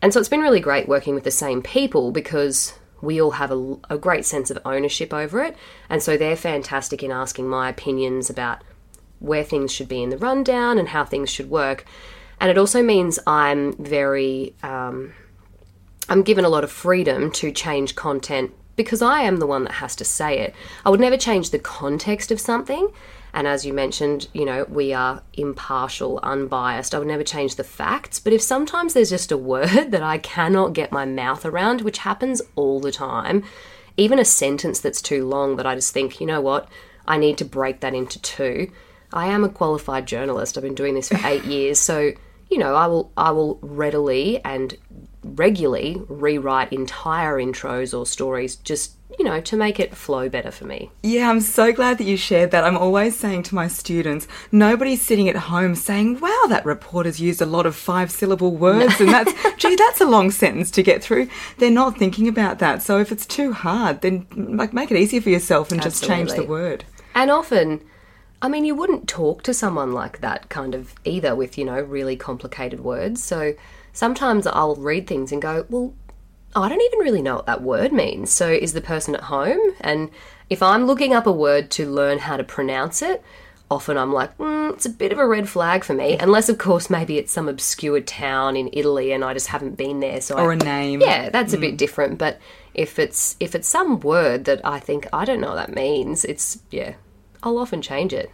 And 0.00 0.14
so 0.14 0.20
it's 0.20 0.28
been 0.28 0.40
really 0.40 0.60
great 0.60 0.86
working 0.86 1.12
with 1.12 1.24
the 1.24 1.32
same 1.32 1.60
people 1.60 2.12
because 2.12 2.74
we 3.02 3.20
all 3.20 3.32
have 3.32 3.50
a, 3.50 3.76
a, 3.90 3.98
great 3.98 4.24
sense 4.24 4.48
of 4.48 4.60
ownership 4.64 5.12
over 5.12 5.42
it. 5.42 5.56
And 5.90 6.00
so 6.00 6.16
they're 6.16 6.36
fantastic 6.36 7.02
in 7.02 7.10
asking 7.10 7.48
my 7.48 7.68
opinions 7.68 8.30
about 8.30 8.62
where 9.18 9.42
things 9.42 9.72
should 9.72 9.88
be 9.88 10.04
in 10.04 10.10
the 10.10 10.18
rundown 10.18 10.78
and 10.78 10.88
how 10.88 11.04
things 11.04 11.30
should 11.30 11.50
work. 11.50 11.84
And 12.40 12.48
it 12.48 12.58
also 12.58 12.80
means 12.80 13.18
I'm 13.26 13.72
very, 13.76 14.54
um, 14.62 15.14
I'm 16.08 16.22
given 16.22 16.44
a 16.44 16.48
lot 16.48 16.62
of 16.62 16.70
freedom 16.70 17.32
to 17.32 17.50
change 17.50 17.96
content 17.96 18.52
because 18.76 19.02
I 19.02 19.20
am 19.20 19.36
the 19.38 19.46
one 19.46 19.64
that 19.64 19.74
has 19.74 19.96
to 19.96 20.04
say 20.04 20.38
it. 20.38 20.54
I 20.84 20.90
would 20.90 21.00
never 21.00 21.16
change 21.16 21.50
the 21.50 21.58
context 21.58 22.30
of 22.30 22.40
something. 22.40 22.88
And 23.32 23.48
as 23.48 23.66
you 23.66 23.72
mentioned, 23.72 24.28
you 24.32 24.44
know, 24.44 24.64
we 24.68 24.92
are 24.92 25.22
impartial, 25.32 26.20
unbiased. 26.22 26.94
I 26.94 26.98
would 26.98 27.08
never 27.08 27.24
change 27.24 27.56
the 27.56 27.64
facts. 27.64 28.20
But 28.20 28.32
if 28.32 28.40
sometimes 28.40 28.94
there's 28.94 29.10
just 29.10 29.32
a 29.32 29.36
word 29.54 29.90
that 29.90 30.02
I 30.02 30.18
cannot 30.18 30.72
get 30.72 30.92
my 30.92 31.04
mouth 31.04 31.44
around, 31.44 31.82
which 31.82 31.98
happens 31.98 32.40
all 32.54 32.80
the 32.80 32.92
time, 32.92 33.42
even 33.96 34.18
a 34.18 34.24
sentence 34.24 34.80
that's 34.80 35.02
too 35.02 35.26
long 35.26 35.56
that 35.56 35.66
I 35.66 35.74
just 35.74 35.92
think, 35.92 36.20
you 36.20 36.26
know 36.26 36.40
what, 36.40 36.68
I 37.06 37.18
need 37.18 37.38
to 37.38 37.44
break 37.44 37.80
that 37.80 37.94
into 37.94 38.20
two. 38.20 38.70
I 39.12 39.26
am 39.26 39.44
a 39.44 39.48
qualified 39.48 40.06
journalist. 40.06 40.56
I've 40.56 40.64
been 40.64 40.74
doing 40.74 40.94
this 40.94 41.08
for 41.08 41.20
eight 41.26 41.44
years. 41.44 41.78
So, 41.78 42.12
you 42.50 42.58
know, 42.58 42.74
I 42.74 42.86
will 42.86 43.12
I 43.16 43.30
will 43.30 43.58
readily 43.62 44.44
and 44.44 44.76
regularly 45.24 46.02
rewrite 46.08 46.72
entire 46.72 47.38
intros 47.38 47.96
or 47.98 48.06
stories 48.06 48.56
just 48.56 48.96
you 49.18 49.24
know, 49.24 49.40
to 49.40 49.56
make 49.56 49.78
it 49.78 49.94
flow 49.94 50.28
better 50.28 50.50
for 50.50 50.64
me. 50.64 50.90
Yeah, 51.02 51.30
I'm 51.30 51.40
so 51.40 51.72
glad 51.72 51.98
that 51.98 52.04
you 52.04 52.16
shared 52.16 52.50
that. 52.50 52.64
I'm 52.64 52.76
always 52.76 53.16
saying 53.16 53.44
to 53.44 53.54
my 53.54 53.68
students, 53.68 54.26
nobody's 54.50 55.02
sitting 55.02 55.28
at 55.28 55.36
home 55.36 55.74
saying, 55.74 56.20
wow, 56.20 56.44
that 56.48 56.64
reporter's 56.64 57.20
used 57.20 57.40
a 57.40 57.46
lot 57.46 57.66
of 57.66 57.76
five 57.76 58.10
syllable 58.10 58.56
words 58.56 59.00
and 59.00 59.10
that's, 59.10 59.32
gee, 59.56 59.76
that's 59.76 60.00
a 60.00 60.06
long 60.06 60.30
sentence 60.30 60.70
to 60.72 60.82
get 60.82 61.02
through. 61.02 61.28
They're 61.58 61.70
not 61.70 61.98
thinking 61.98 62.28
about 62.28 62.58
that. 62.58 62.82
So 62.82 62.98
if 62.98 63.12
it's 63.12 63.26
too 63.26 63.52
hard, 63.52 64.00
then 64.00 64.26
like 64.36 64.72
make 64.72 64.90
it 64.90 64.96
easier 64.96 65.20
for 65.20 65.30
yourself 65.30 65.70
and 65.70 65.80
Absolutely. 65.80 66.24
just 66.24 66.34
change 66.34 66.38
the 66.38 66.50
word. 66.50 66.84
And 67.14 67.30
often, 67.30 67.84
I 68.42 68.48
mean, 68.48 68.64
you 68.64 68.74
wouldn't 68.74 69.08
talk 69.08 69.42
to 69.44 69.54
someone 69.54 69.92
like 69.92 70.20
that 70.20 70.48
kind 70.48 70.74
of 70.74 70.94
either 71.04 71.36
with, 71.36 71.56
you 71.56 71.64
know, 71.64 71.80
really 71.80 72.16
complicated 72.16 72.80
words. 72.80 73.22
So 73.22 73.54
sometimes 73.94 74.46
I'll 74.46 74.76
read 74.76 75.06
things 75.06 75.32
and 75.32 75.40
go, 75.40 75.64
well, 75.70 75.94
I 76.54 76.68
don't 76.68 76.82
even 76.82 76.98
really 76.98 77.22
know 77.22 77.36
what 77.36 77.46
that 77.46 77.62
word 77.62 77.92
means. 77.92 78.30
So 78.30 78.48
is 78.48 78.74
the 78.74 78.82
person 78.82 79.14
at 79.14 79.22
home? 79.22 79.74
And 79.80 80.10
if 80.50 80.62
I'm 80.62 80.86
looking 80.86 81.14
up 81.14 81.26
a 81.26 81.32
word 81.32 81.70
to 81.72 81.90
learn 81.90 82.18
how 82.18 82.36
to 82.36 82.44
pronounce 82.44 83.00
it, 83.00 83.22
often 83.70 83.96
I'm 83.96 84.12
like, 84.12 84.36
mm, 84.38 84.72
it's 84.74 84.86
a 84.86 84.90
bit 84.90 85.12
of 85.12 85.18
a 85.18 85.26
red 85.26 85.48
flag 85.48 85.84
for 85.84 85.94
me. 85.94 86.18
Unless, 86.18 86.48
of 86.48 86.58
course, 86.58 86.90
maybe 86.90 87.18
it's 87.18 87.32
some 87.32 87.48
obscure 87.48 88.00
town 88.00 88.56
in 88.56 88.68
Italy 88.72 89.12
and 89.12 89.24
I 89.24 89.32
just 89.32 89.48
haven't 89.48 89.76
been 89.76 90.00
there. 90.00 90.20
So 90.20 90.36
or 90.36 90.52
I, 90.52 90.54
a 90.54 90.58
name. 90.58 91.00
Yeah, 91.00 91.30
that's 91.30 91.52
mm. 91.52 91.58
a 91.58 91.60
bit 91.60 91.74
mm. 91.74 91.78
different. 91.78 92.18
But 92.18 92.38
if 92.74 92.98
it's 92.98 93.36
if 93.40 93.54
it's 93.54 93.68
some 93.68 94.00
word 94.00 94.44
that 94.44 94.60
I 94.64 94.80
think 94.80 95.08
I 95.12 95.24
don't 95.24 95.40
know 95.40 95.48
what 95.48 95.66
that 95.66 95.74
means, 95.74 96.24
it's 96.24 96.60
yeah, 96.70 96.94
I'll 97.42 97.58
often 97.58 97.82
change 97.82 98.12
it. 98.12 98.30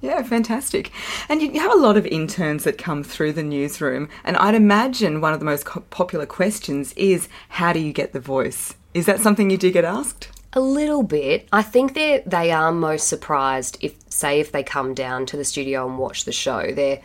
Yeah, 0.00 0.22
fantastic. 0.22 0.90
And 1.28 1.42
you 1.42 1.60
have 1.60 1.72
a 1.72 1.76
lot 1.76 1.96
of 1.96 2.06
interns 2.06 2.64
that 2.64 2.78
come 2.78 3.04
through 3.04 3.34
the 3.34 3.42
newsroom, 3.42 4.08
and 4.24 4.36
I'd 4.38 4.54
imagine 4.54 5.20
one 5.20 5.34
of 5.34 5.40
the 5.40 5.44
most 5.44 5.66
popular 5.90 6.26
questions 6.26 6.92
is 6.94 7.28
how 7.50 7.72
do 7.72 7.80
you 7.80 7.92
get 7.92 8.12
the 8.12 8.20
voice? 8.20 8.74
Is 8.94 9.06
that 9.06 9.20
something 9.20 9.50
you 9.50 9.58
do 9.58 9.70
get 9.70 9.84
asked? 9.84 10.30
A 10.52 10.60
little 10.60 11.02
bit. 11.02 11.48
I 11.52 11.62
think 11.62 11.94
they 11.94 12.24
they 12.26 12.50
are 12.50 12.72
most 12.72 13.08
surprised 13.08 13.78
if 13.80 13.94
say 14.08 14.40
if 14.40 14.50
they 14.50 14.64
come 14.64 14.94
down 14.94 15.26
to 15.26 15.36
the 15.36 15.44
studio 15.44 15.86
and 15.86 15.96
watch 15.96 16.24
the 16.24 16.32
show. 16.32 16.72
They're 16.72 17.00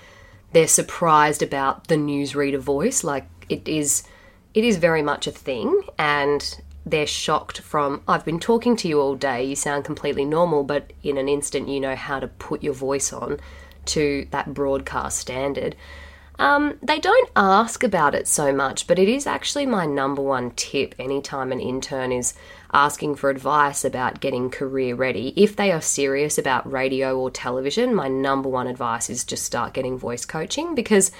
they're 0.53 0.67
surprised 0.67 1.43
about 1.43 1.87
the 1.87 1.95
newsreader 1.95 2.59
voice. 2.59 3.03
Like 3.03 3.27
it 3.49 3.67
is 3.67 4.03
it 4.55 4.63
is 4.63 4.77
very 4.77 5.03
much 5.03 5.27
a 5.27 5.31
thing 5.31 5.81
and 5.99 6.59
they're 6.85 7.07
shocked 7.07 7.59
from 7.61 8.01
I've 8.07 8.25
been 8.25 8.39
talking 8.39 8.75
to 8.77 8.87
you 8.87 8.99
all 8.99 9.15
day, 9.15 9.43
you 9.43 9.55
sound 9.55 9.85
completely 9.85 10.25
normal, 10.25 10.63
but 10.63 10.93
in 11.03 11.17
an 11.17 11.27
instant 11.27 11.67
you 11.67 11.79
know 11.79 11.95
how 11.95 12.19
to 12.19 12.27
put 12.27 12.63
your 12.63 12.73
voice 12.73 13.11
on 13.11 13.39
to 13.85 14.27
that 14.31 14.53
broadcast 14.53 15.19
standard. 15.19 15.75
Um, 16.37 16.77
they 16.81 16.99
don't 16.99 17.29
ask 17.35 17.83
about 17.83 18.13
it 18.13 18.27
so 18.27 18.53
much, 18.53 18.87
but 18.87 18.99
it 18.99 19.07
is 19.07 19.25
actually 19.25 19.65
my 19.65 19.85
number 19.85 20.21
one 20.21 20.51
tip 20.51 20.93
anytime 20.99 21.51
an 21.51 21.61
intern 21.61 22.11
is 22.11 22.33
asking 22.73 23.15
for 23.15 23.29
advice 23.29 23.85
about 23.85 24.19
getting 24.19 24.49
career 24.49 24.95
ready. 24.95 25.33
If 25.37 25.55
they 25.55 25.71
are 25.71 25.81
serious 25.81 26.37
about 26.37 26.69
radio 26.69 27.17
or 27.17 27.31
television, 27.31 27.95
my 27.95 28.09
number 28.09 28.49
one 28.49 28.67
advice 28.67 29.09
is 29.09 29.23
just 29.23 29.45
start 29.45 29.73
getting 29.73 29.97
voice 29.97 30.25
coaching 30.25 30.75
because 30.75 31.11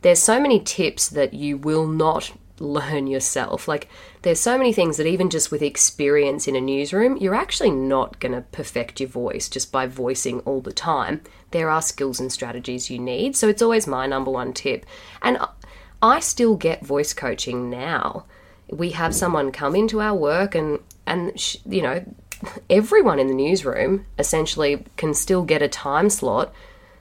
there's 0.00 0.22
so 0.22 0.40
many 0.40 0.60
tips 0.60 1.08
that 1.10 1.34
you 1.34 1.58
will 1.58 1.86
not 1.86 2.32
learn 2.58 3.06
yourself. 3.06 3.68
Like, 3.68 3.88
there's 4.22 4.40
so 4.40 4.56
many 4.56 4.72
things 4.72 4.96
that 4.96 5.06
even 5.06 5.30
just 5.30 5.50
with 5.50 5.62
experience 5.62 6.48
in 6.48 6.56
a 6.56 6.60
newsroom, 6.60 7.16
you're 7.16 7.34
actually 7.34 7.70
not 7.70 8.18
going 8.20 8.32
to 8.32 8.40
perfect 8.40 9.00
your 9.00 9.08
voice 9.08 9.48
just 9.48 9.70
by 9.72 9.86
voicing 9.86 10.40
all 10.40 10.60
the 10.60 10.72
time. 10.72 11.20
There 11.50 11.70
are 11.70 11.82
skills 11.82 12.20
and 12.20 12.32
strategies 12.32 12.90
you 12.90 12.98
need. 12.98 13.36
So, 13.36 13.48
it's 13.48 13.62
always 13.62 13.86
my 13.86 14.06
number 14.06 14.30
one 14.30 14.52
tip. 14.52 14.86
And 15.22 15.38
I 16.02 16.20
still 16.20 16.56
get 16.56 16.84
voice 16.84 17.12
coaching 17.12 17.70
now. 17.70 18.26
We 18.70 18.90
have 18.90 19.14
someone 19.14 19.52
come 19.52 19.76
into 19.76 20.00
our 20.00 20.14
work, 20.14 20.54
and, 20.54 20.80
and 21.06 21.32
you 21.64 21.82
know, 21.82 22.04
everyone 22.68 23.18
in 23.18 23.28
the 23.28 23.34
newsroom 23.34 24.06
essentially 24.18 24.84
can 24.96 25.14
still 25.14 25.42
get 25.42 25.62
a 25.62 25.68
time 25.68 26.10
slot. 26.10 26.52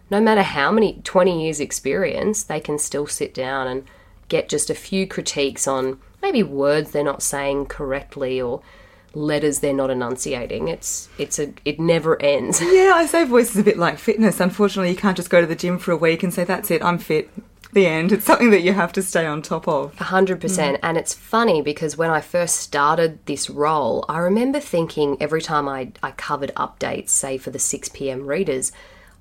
No 0.10 0.22
matter 0.22 0.44
how 0.44 0.72
many 0.72 1.02
20 1.04 1.44
years 1.44 1.60
experience, 1.60 2.44
they 2.44 2.60
can 2.60 2.78
still 2.78 3.08
sit 3.08 3.34
down 3.34 3.68
and 3.68 3.84
get 4.30 4.50
just 4.50 4.70
a 4.70 4.76
few 4.76 5.08
critiques 5.08 5.68
on 5.68 6.00
maybe 6.22 6.44
words 6.44 6.92
they're 6.92 7.04
not 7.04 7.22
saying 7.22 7.68
correctly 7.68 8.42
or 8.42 8.62
letters 9.16 9.60
they're 9.60 9.74
not 9.74 9.90
enunciating. 9.90 10.68
It's 10.68 11.10
it's 11.18 11.40
a 11.40 11.54
it 11.64 11.80
never 11.80 12.22
ends. 12.22 12.62
Yeah, 12.76 12.94
I 12.96 13.06
say 13.06 13.24
voice 13.24 13.52
is 13.52 13.58
a 13.58 13.64
bit 13.64 13.78
like 13.78 13.98
fitness. 13.98 14.40
Unfortunately, 14.40 14.90
you 14.90 14.98
can't 14.98 15.16
just 15.16 15.30
go 15.30 15.40
to 15.40 15.48
the 15.48 15.56
gym 15.56 15.80
for 15.80 15.92
a 15.92 15.98
week 15.98 16.24
and 16.24 16.34
say 16.34 16.44
that's 16.44 16.72
it, 16.72 16.84
I'm 16.84 16.98
fit. 16.98 17.30
The 17.72 17.88
end. 17.88 18.14
It's 18.14 18.26
something 18.26 18.52
that 18.52 18.62
you 18.62 18.72
have 18.72 18.94
to 18.94 19.02
stay 19.02 19.26
on 19.26 19.42
top 19.42 19.68
of. 19.68 19.94
100%. 19.98 20.40
Mm. 20.40 20.80
And 20.82 20.98
it's 20.98 21.14
funny 21.14 21.62
because 21.62 21.98
when 21.98 22.10
I 22.10 22.22
first 22.22 22.56
started 22.56 23.26
this 23.26 23.50
role, 23.50 24.06
I 24.08 24.20
remember 24.20 24.62
thinking 24.62 25.18
every 25.20 25.42
time 25.42 25.68
I, 25.68 25.92
I 26.02 26.12
covered 26.12 26.54
updates, 26.56 27.10
say 27.10 27.38
for 27.38 27.50
the 27.50 27.60
6 27.60 27.90
p.m. 27.90 28.28
readers, 28.28 28.72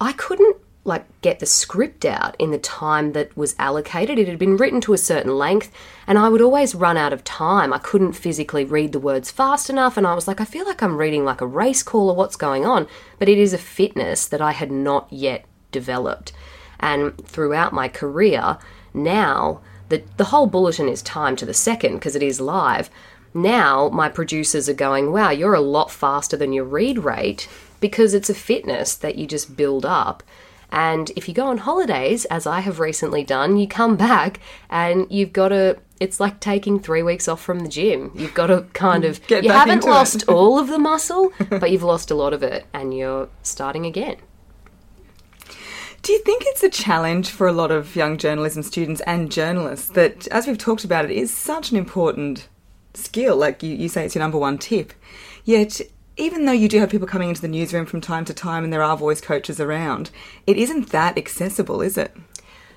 I 0.00 0.12
couldn't 0.12 0.58
like 0.84 1.04
get 1.22 1.38
the 1.38 1.46
script 1.46 2.04
out 2.04 2.36
in 2.38 2.50
the 2.50 2.58
time 2.58 3.12
that 3.12 3.34
was 3.36 3.54
allocated. 3.58 4.18
It 4.18 4.28
had 4.28 4.38
been 4.38 4.56
written 4.56 4.80
to 4.82 4.92
a 4.92 4.98
certain 4.98 5.36
length, 5.38 5.72
and 6.06 6.18
I 6.18 6.28
would 6.28 6.42
always 6.42 6.74
run 6.74 6.96
out 6.96 7.12
of 7.12 7.24
time. 7.24 7.72
I 7.72 7.78
couldn't 7.78 8.12
physically 8.12 8.64
read 8.64 8.92
the 8.92 9.00
words 9.00 9.30
fast 9.30 9.70
enough, 9.70 9.96
and 9.96 10.06
I 10.06 10.14
was 10.14 10.28
like, 10.28 10.40
I 10.40 10.44
feel 10.44 10.66
like 10.66 10.82
I'm 10.82 10.98
reading 10.98 11.24
like 11.24 11.40
a 11.40 11.46
race 11.46 11.82
call 11.82 12.10
or 12.10 12.16
what's 12.16 12.36
going 12.36 12.66
on. 12.66 12.86
But 13.18 13.30
it 13.30 13.38
is 13.38 13.54
a 13.54 13.58
fitness 13.58 14.26
that 14.26 14.42
I 14.42 14.52
had 14.52 14.70
not 14.70 15.10
yet 15.10 15.46
developed. 15.72 16.32
And 16.78 17.16
throughout 17.26 17.72
my 17.72 17.88
career, 17.88 18.58
now 18.92 19.60
the, 19.88 20.02
the 20.18 20.24
whole 20.24 20.46
bulletin 20.46 20.88
is 20.88 21.02
timed 21.02 21.38
to 21.38 21.46
the 21.46 21.54
second 21.54 21.94
because 21.94 22.14
it 22.14 22.22
is 22.22 22.40
live. 22.40 22.90
Now 23.32 23.88
my 23.88 24.08
producers 24.08 24.68
are 24.68 24.74
going, 24.74 25.12
wow, 25.12 25.30
you're 25.30 25.54
a 25.54 25.60
lot 25.60 25.90
faster 25.90 26.36
than 26.36 26.52
your 26.52 26.64
read 26.64 26.98
rate 26.98 27.48
because 27.80 28.14
it's 28.14 28.30
a 28.30 28.34
fitness 28.34 28.94
that 28.94 29.16
you 29.16 29.26
just 29.26 29.56
build 29.56 29.84
up 29.84 30.22
and 30.74 31.12
if 31.14 31.28
you 31.28 31.34
go 31.34 31.46
on 31.46 31.58
holidays, 31.58 32.24
as 32.24 32.48
I 32.48 32.58
have 32.58 32.80
recently 32.80 33.22
done, 33.22 33.56
you 33.56 33.68
come 33.68 33.96
back 33.96 34.40
and 34.68 35.06
you've 35.08 35.32
got 35.32 35.48
to 35.50 35.78
it's 36.00 36.18
like 36.18 36.40
taking 36.40 36.80
three 36.80 37.04
weeks 37.04 37.28
off 37.28 37.40
from 37.40 37.60
the 37.60 37.68
gym. 37.68 38.10
You've 38.16 38.34
got 38.34 38.48
to 38.48 38.62
kind 38.72 39.04
of 39.04 39.24
Get 39.28 39.44
you 39.44 39.52
haven't 39.52 39.84
lost 39.84 40.16
it. 40.16 40.28
all 40.28 40.58
of 40.58 40.66
the 40.66 40.80
muscle, 40.80 41.32
but 41.48 41.70
you've 41.70 41.84
lost 41.84 42.10
a 42.10 42.16
lot 42.16 42.32
of 42.32 42.42
it 42.42 42.66
and 42.74 42.92
you're 42.92 43.28
starting 43.44 43.86
again. 43.86 44.16
Do 46.02 46.12
you 46.12 46.18
think 46.18 46.42
it's 46.44 46.64
a 46.64 46.68
challenge 46.68 47.30
for 47.30 47.46
a 47.46 47.52
lot 47.52 47.70
of 47.70 47.94
young 47.94 48.18
journalism 48.18 48.64
students 48.64 49.00
and 49.06 49.30
journalists 49.30 49.88
that, 49.90 50.26
as 50.28 50.48
we've 50.48 50.58
talked 50.58 50.84
about, 50.84 51.04
it 51.04 51.12
is 51.12 51.32
such 51.32 51.70
an 51.70 51.76
important 51.76 52.48
skill? 52.94 53.36
Like 53.36 53.62
you, 53.62 53.76
you 53.76 53.88
say, 53.88 54.06
it's 54.06 54.16
your 54.16 54.24
number 54.24 54.38
one 54.38 54.58
tip. 54.58 54.92
Yet 55.44 55.80
even 56.16 56.44
though 56.44 56.52
you 56.52 56.68
do 56.68 56.78
have 56.80 56.90
people 56.90 57.08
coming 57.08 57.28
into 57.28 57.40
the 57.40 57.48
newsroom 57.48 57.86
from 57.86 58.00
time 58.00 58.24
to 58.26 58.34
time 58.34 58.64
and 58.64 58.72
there 58.72 58.82
are 58.82 58.96
voice 58.96 59.20
coaches 59.20 59.60
around, 59.60 60.10
it 60.46 60.56
isn't 60.56 60.90
that 60.90 61.18
accessible, 61.18 61.82
is 61.82 61.98
it? 61.98 62.16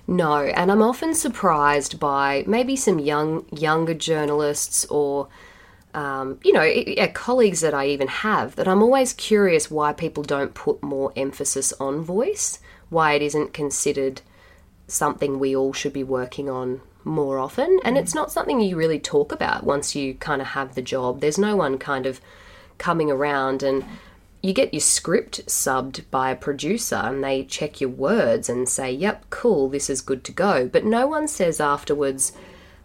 No, 0.08 0.38
and 0.38 0.72
I'm 0.72 0.82
often 0.82 1.14
surprised 1.14 2.00
by 2.00 2.46
maybe 2.48 2.76
some 2.76 2.98
young 2.98 3.46
younger 3.52 3.94
journalists 3.94 4.86
or 4.86 5.28
um, 5.94 6.40
you 6.44 6.54
know, 6.54 6.64
yeah, 6.64 7.08
colleagues 7.08 7.62
that 7.62 7.74
I 7.74 7.88
even 7.88 8.08
have 8.08 8.56
that 8.56 8.68
I'm 8.68 8.84
always 8.84 9.14
curious 9.14 9.72
why 9.72 9.94
people 9.94 10.22
don't 10.22 10.54
put 10.54 10.84
more 10.84 11.12
emphasis 11.16 11.74
on 11.80 12.04
voice, 12.04 12.60
why 12.90 13.14
it 13.14 13.22
isn't 13.22 13.54
considered 13.54 14.22
something 14.88 15.40
we 15.40 15.56
all 15.56 15.74
should 15.74 15.94
be 15.94 16.04
working 16.04 16.50
on 16.50 16.82
more 17.04 17.40
often. 17.40 17.80
And 17.84 17.98
it's 17.98 18.14
not 18.14 18.32
something 18.32 18.60
you 18.60 18.76
really 18.76 19.00
talk 19.00 19.32
about 19.32 19.64
once 19.64 19.96
you 19.96 20.14
kind 20.14 20.42
of 20.42 20.50
have 20.50 20.76
the 20.76 20.82
job. 20.82 21.20
There's 21.20 21.40
no 21.40 21.56
one 21.56 21.78
kind 21.78 22.06
of 22.06 22.22
coming 22.78 23.12
around 23.12 23.64
and 23.64 23.86
you 24.42 24.54
get 24.54 24.74
your 24.74 24.82
script 24.82 25.46
subbed 25.48 26.04
by 26.12 26.30
a 26.30 26.36
producer 26.36 26.96
and 26.96 27.24
they 27.24 27.44
check 27.44 27.82
your 27.82 27.90
words 27.90 28.50
and 28.50 28.70
say, 28.70 28.92
yep, 28.92 29.26
cool, 29.30 29.68
this 29.68 29.90
is 29.90 30.02
good 30.02 30.24
to 30.24 30.32
go. 30.32 30.68
But 30.68 30.86
no 30.86 31.08
one 31.08 31.28
says 31.28 31.60
afterwards, 31.60 32.34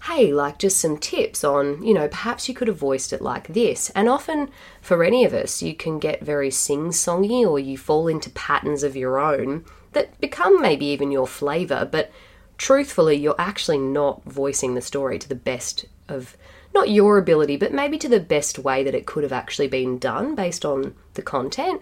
hey, 0.05 0.33
like 0.33 0.59
just 0.59 0.79
some 0.79 0.99
tips 0.99 1.45
on, 1.45 1.83
you 1.83 1.95
know, 1.95 2.09
perhaps 2.09 2.49
you 2.49 2.55
could 2.55 2.69
have 2.69 2.79
voiced 2.79 3.13
it 3.13 3.23
like 3.23 3.49
this. 3.49 3.91
And 3.91 4.09
often 4.09 4.51
for 4.81 5.05
any 5.05 5.25
of 5.25 5.33
us, 5.33 5.63
you 5.63 5.75
can 5.75 5.99
get 5.99 6.25
very 6.25 6.51
sing 6.51 6.89
songy 6.89 7.47
or 7.47 7.59
you 7.59 7.79
fall 7.79 8.09
into 8.09 8.31
patterns 8.31 8.83
of 8.83 8.97
your 8.97 9.19
own 9.19 9.65
that 9.93 10.19
become 10.21 10.61
maybe 10.61 10.87
even 10.87 11.13
your 11.13 11.27
flavour. 11.29 11.89
But 11.89 12.11
truthfully, 12.57 13.17
you're 13.17 13.37
actually 13.39 13.79
not 13.79 14.25
voicing 14.25 14.75
the 14.75 14.81
story 14.81 15.19
to 15.19 15.29
the 15.29 15.35
best 15.35 15.85
of 16.09 16.37
not 16.75 16.91
your 16.91 17.19
ability, 17.19 17.57
but 17.57 17.73
maybe 17.73 17.99
to 17.99 18.09
the 18.09 18.21
best 18.21 18.59
way 18.59 18.83
that 18.85 18.95
it 18.95 19.07
could 19.07 19.23
have 19.23 19.33
actually 19.33 19.69
been 19.69 19.99
done 19.99 20.35
based 20.35 20.65
on 20.65 20.95
the 21.15 21.23
content. 21.23 21.81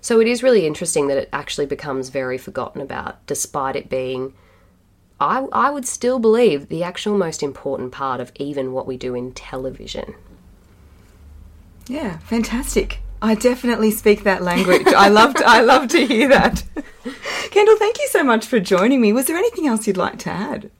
So 0.00 0.20
it 0.20 0.26
is 0.26 0.42
really 0.42 0.66
interesting 0.66 1.08
that 1.08 1.18
it 1.18 1.28
actually 1.32 1.66
becomes 1.66 2.08
very 2.08 2.38
forgotten 2.38 2.80
about, 2.80 3.24
despite 3.26 3.76
it 3.76 3.90
being, 3.90 4.32
I, 5.20 5.46
I 5.52 5.70
would 5.70 5.86
still 5.86 6.18
believe, 6.18 6.68
the 6.68 6.82
actual 6.82 7.18
most 7.18 7.42
important 7.42 7.92
part 7.92 8.20
of 8.20 8.32
even 8.36 8.72
what 8.72 8.86
we 8.86 8.96
do 8.96 9.14
in 9.14 9.32
television. 9.32 10.14
Yeah, 11.86 12.18
fantastic. 12.18 13.00
I 13.20 13.34
definitely 13.34 13.90
speak 13.90 14.22
that 14.22 14.42
language. 14.42 14.86
I 14.86 15.08
love 15.08 15.34
to, 15.34 15.44
I 15.46 15.60
love 15.60 15.88
to 15.88 16.06
hear 16.06 16.28
that. 16.30 16.64
Kendall, 17.50 17.76
thank 17.76 17.98
you 17.98 18.08
so 18.08 18.24
much 18.24 18.46
for 18.46 18.58
joining 18.58 19.00
me. 19.00 19.12
Was 19.12 19.26
there 19.26 19.36
anything 19.36 19.66
else 19.66 19.86
you'd 19.86 19.98
like 19.98 20.18
to 20.20 20.30
add? 20.30 20.70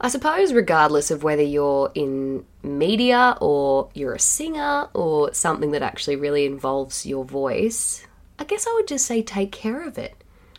I 0.00 0.08
suppose, 0.08 0.52
regardless 0.52 1.10
of 1.10 1.22
whether 1.22 1.42
you're 1.42 1.90
in 1.94 2.44
media 2.62 3.36
or 3.40 3.88
you're 3.94 4.14
a 4.14 4.20
singer 4.20 4.88
or 4.92 5.32
something 5.32 5.70
that 5.70 5.82
actually 5.82 6.16
really 6.16 6.46
involves 6.46 7.06
your 7.06 7.24
voice, 7.24 8.06
I 8.38 8.44
guess 8.44 8.66
I 8.66 8.72
would 8.74 8.88
just 8.88 9.06
say 9.06 9.22
take 9.22 9.52
care 9.52 9.86
of 9.86 9.96
it 9.96 10.14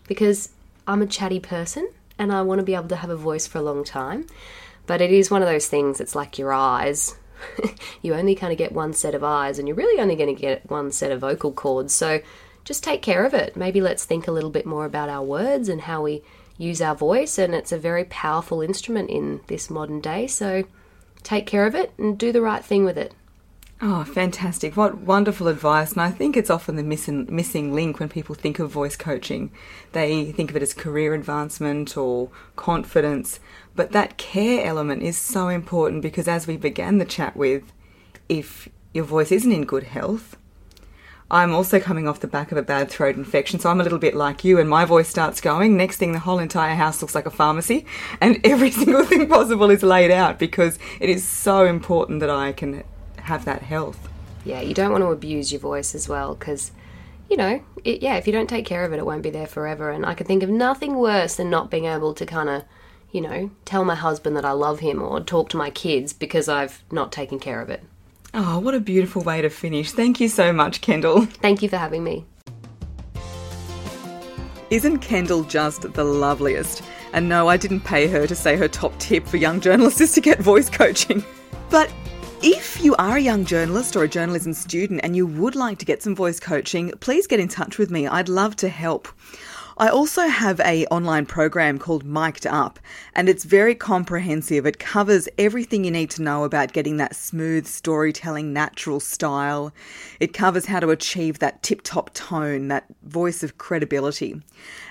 because 0.08 0.50
I'm 0.88 1.02
a 1.02 1.08
chatty 1.08 1.40
person 1.40 1.90
and 2.18 2.32
I 2.32 2.42
want 2.44 2.60
to 2.60 2.66
be 2.66 2.76
able 2.76 2.88
to 2.90 2.96
have 2.96 3.10
a 3.10 3.16
voice 3.16 3.46
for 3.46 3.58
a 3.58 3.64
long 3.64 3.84
time. 3.84 4.28
But 4.88 5.02
it 5.02 5.12
is 5.12 5.32
one 5.32 5.42
of 5.42 5.48
those 5.48 5.68
things, 5.68 6.00
it's 6.00 6.16
like 6.16 6.38
your 6.38 6.54
eyes. 6.54 7.16
you 8.02 8.14
only 8.14 8.36
kind 8.36 8.54
of 8.54 8.58
get 8.58 8.72
one 8.72 8.94
set 8.94 9.16
of 9.16 9.24
eyes 9.24 9.60
and 9.60 9.68
you're 9.68 9.76
really 9.76 10.02
only 10.02 10.16
going 10.16 10.34
to 10.34 10.42
get 10.42 10.70
one 10.70 10.92
set 10.92 11.12
of 11.12 11.20
vocal 11.20 11.52
cords. 11.52 11.94
So 11.94 12.22
just 12.64 12.84
take 12.84 13.02
care 13.02 13.26
of 13.26 13.34
it. 13.34 13.56
Maybe 13.56 13.82
let's 13.82 14.06
think 14.06 14.28
a 14.28 14.32
little 14.32 14.50
bit 14.50 14.66
more 14.66 14.86
about 14.86 15.10
our 15.10 15.24
words 15.24 15.68
and 15.68 15.82
how 15.82 16.02
we 16.02 16.24
use 16.58 16.82
our 16.82 16.96
voice, 16.96 17.38
and 17.38 17.54
it's 17.54 17.72
a 17.72 17.78
very 17.78 18.06
powerful 18.06 18.62
instrument 18.62 19.10
in 19.10 19.42
this 19.48 19.70
modern 19.70 20.02
day. 20.02 20.28
So 20.28 20.64
take 21.24 21.46
care 21.46 21.66
of 21.66 21.76
it 21.76 21.94
and 21.98 22.18
do 22.18 22.32
the 22.32 22.42
right 22.42 22.64
thing 22.64 22.86
with 22.86 22.98
it. 22.98 23.14
Oh, 23.82 24.06
fantastic. 24.06 24.78
What 24.78 25.00
wonderful 25.00 25.50
advice. 25.50 25.92
And 25.92 26.02
I 26.02 26.10
think 26.10 26.38
it's 26.38 26.50
often 26.50 26.78
the 26.78 26.84
missing, 26.84 27.28
missing 27.30 27.74
link 27.74 28.00
when 28.00 28.08
people 28.08 28.34
think 28.34 28.58
of 28.58 28.72
voice 28.72 28.96
coaching. 28.96 29.52
They 29.92 30.32
think 30.32 30.50
of 30.50 30.56
it 30.56 30.64
as 30.64 30.74
career 30.74 31.14
advancement 31.14 31.98
or 31.98 32.30
confidence. 32.56 33.42
But 33.76 33.92
that 33.92 34.18
care 34.18 34.66
element 34.66 35.04
is 35.04 35.18
so 35.18 35.50
important 35.50 36.02
because, 36.02 36.28
as 36.28 36.48
we 36.48 36.56
began 36.56 37.00
the 37.00 37.06
chat 37.06 37.36
with, 37.36 37.74
if 38.30 38.70
your 38.94 39.04
voice 39.04 39.32
isn't 39.32 39.52
in 39.52 39.66
good 39.66 39.84
health, 39.84 40.38
I'm 41.30 41.56
also 41.56 41.80
coming 41.80 42.08
off 42.08 42.20
the 42.20 42.28
back 42.28 42.52
of 42.52 42.58
a 42.58 42.62
bad 42.62 42.92
throat 42.92 43.16
infection, 43.16 43.60
so 43.60 43.72
I'm 43.72 43.82
a 43.82 43.84
little 43.84 43.98
bit 43.98 44.16
like 44.16 44.44
you, 44.44 44.60
and 44.60 44.70
my 44.70 44.86
voice 44.86 45.10
starts 45.10 45.42
going. 45.42 45.76
Next 45.76 45.98
thing, 45.98 46.12
the 46.12 46.20
whole 46.20 46.38
entire 46.38 46.76
house 46.76 47.02
looks 47.02 47.16
like 47.16 47.26
a 47.26 47.32
pharmacy, 47.32 47.86
and 48.22 48.40
every 48.46 48.70
single 48.70 49.04
thing 49.04 49.28
possible 49.28 49.72
is 49.72 49.82
laid 49.82 50.12
out 50.12 50.38
because 50.38 50.78
it 51.00 51.10
is 51.10 51.28
so 51.28 51.66
important 51.66 52.20
that 52.20 52.30
I 52.30 52.52
can 52.52 52.84
have 53.18 53.44
that 53.46 53.64
health. 53.64 54.08
Yeah, 54.44 54.62
you 54.62 54.76
don't 54.76 54.92
want 54.92 55.04
to 55.04 55.10
abuse 55.10 55.52
your 55.52 55.62
voice 55.62 55.96
as 55.96 56.08
well 56.08 56.36
because, 56.36 56.72
you 57.28 57.38
know, 57.38 57.64
it, 57.84 58.04
yeah, 58.04 58.18
if 58.18 58.28
you 58.28 58.34
don't 58.34 58.48
take 58.48 58.68
care 58.68 58.86
of 58.86 58.94
it, 58.94 59.00
it 59.00 59.06
won't 59.06 59.24
be 59.24 59.32
there 59.32 59.48
forever. 59.48 59.90
And 59.90 60.06
I 60.06 60.14
can 60.14 60.28
think 60.28 60.44
of 60.44 60.50
nothing 60.52 60.96
worse 60.96 61.36
than 61.36 61.50
not 61.50 61.72
being 61.72 61.86
able 61.86 62.14
to 62.14 62.26
kind 62.28 62.50
of, 62.50 62.66
you 63.12 63.22
know, 63.22 63.50
tell 63.66 63.84
my 63.84 63.96
husband 63.96 64.38
that 64.38 64.46
I 64.46 64.52
love 64.52 64.82
him 64.82 65.02
or 65.02 65.20
talk 65.22 65.50
to 65.50 65.58
my 65.58 65.72
kids 65.72 66.14
because 66.14 66.48
I've 66.48 66.84
not 66.92 67.12
taken 67.12 67.40
care 67.40 67.62
of 67.62 67.72
it. 67.72 67.84
Oh, 68.38 68.60
what 68.60 68.76
a 68.76 68.82
beautiful 68.82 69.22
way 69.22 69.42
to 69.42 69.50
finish. 69.50 69.94
Thank 69.94 70.20
you 70.20 70.28
so 70.28 70.52
much, 70.52 70.82
Kendall. 70.82 71.22
Thank 71.26 71.62
you 71.62 71.70
for 71.70 71.78
having 71.78 72.04
me. 72.04 72.26
Isn't 74.70 75.00
Kendall 75.00 75.44
just 75.44 75.94
the 75.94 76.04
loveliest? 76.04 76.82
And 77.14 77.30
no, 77.30 77.48
I 77.48 77.56
didn't 77.56 77.82
pay 77.82 78.08
her 78.08 78.28
to 78.28 78.36
say 78.36 78.58
her 78.58 78.68
top 78.68 78.92
tip 79.00 79.26
for 79.26 79.38
young 79.38 79.62
journalists 79.62 80.02
is 80.02 80.12
to 80.14 80.22
get 80.22 80.40
voice 80.40 80.70
coaching. 80.70 81.24
But 81.70 81.90
if 82.44 82.84
you 82.84 82.94
are 82.98 83.16
a 83.16 83.22
young 83.22 83.46
journalist 83.46 83.96
or 83.96 84.04
a 84.04 84.08
journalism 84.10 84.54
student 84.54 85.00
and 85.04 85.16
you 85.16 85.26
would 85.26 85.56
like 85.56 85.78
to 85.78 85.86
get 85.86 86.04
some 86.04 86.14
voice 86.14 86.42
coaching, 86.42 86.92
please 87.00 87.28
get 87.28 87.40
in 87.40 87.48
touch 87.48 87.78
with 87.78 87.90
me. 87.90 88.06
I'd 88.06 88.28
love 88.28 88.58
to 88.58 88.68
help. 88.68 89.08
I 89.78 89.90
also 89.90 90.30
have 90.30 90.62
a 90.62 90.86
online 90.86 91.26
program 91.26 91.80
called 91.80 92.06
Mic'd 92.06 92.48
Up 92.48 92.80
and 93.14 93.28
it's 93.28 93.44
very 93.44 93.76
comprehensive. 93.76 94.66
It 94.66 94.80
covers 94.80 95.28
everything 95.38 95.84
you 95.84 95.92
need 95.92 96.10
to 96.12 96.22
know 96.22 96.46
about 96.46 96.72
getting 96.72 96.96
that 96.96 97.14
smooth 97.14 97.68
storytelling 97.68 98.54
natural 98.54 99.02
style. 99.02 99.74
It 100.22 100.32
covers 100.32 100.66
how 100.66 100.80
to 100.80 100.92
achieve 100.92 101.40
that 101.40 101.62
tip-top 101.62 102.14
tone, 102.14 102.70
that 102.70 102.86
voice 103.04 103.44
of 103.44 103.58
credibility. 103.58 104.42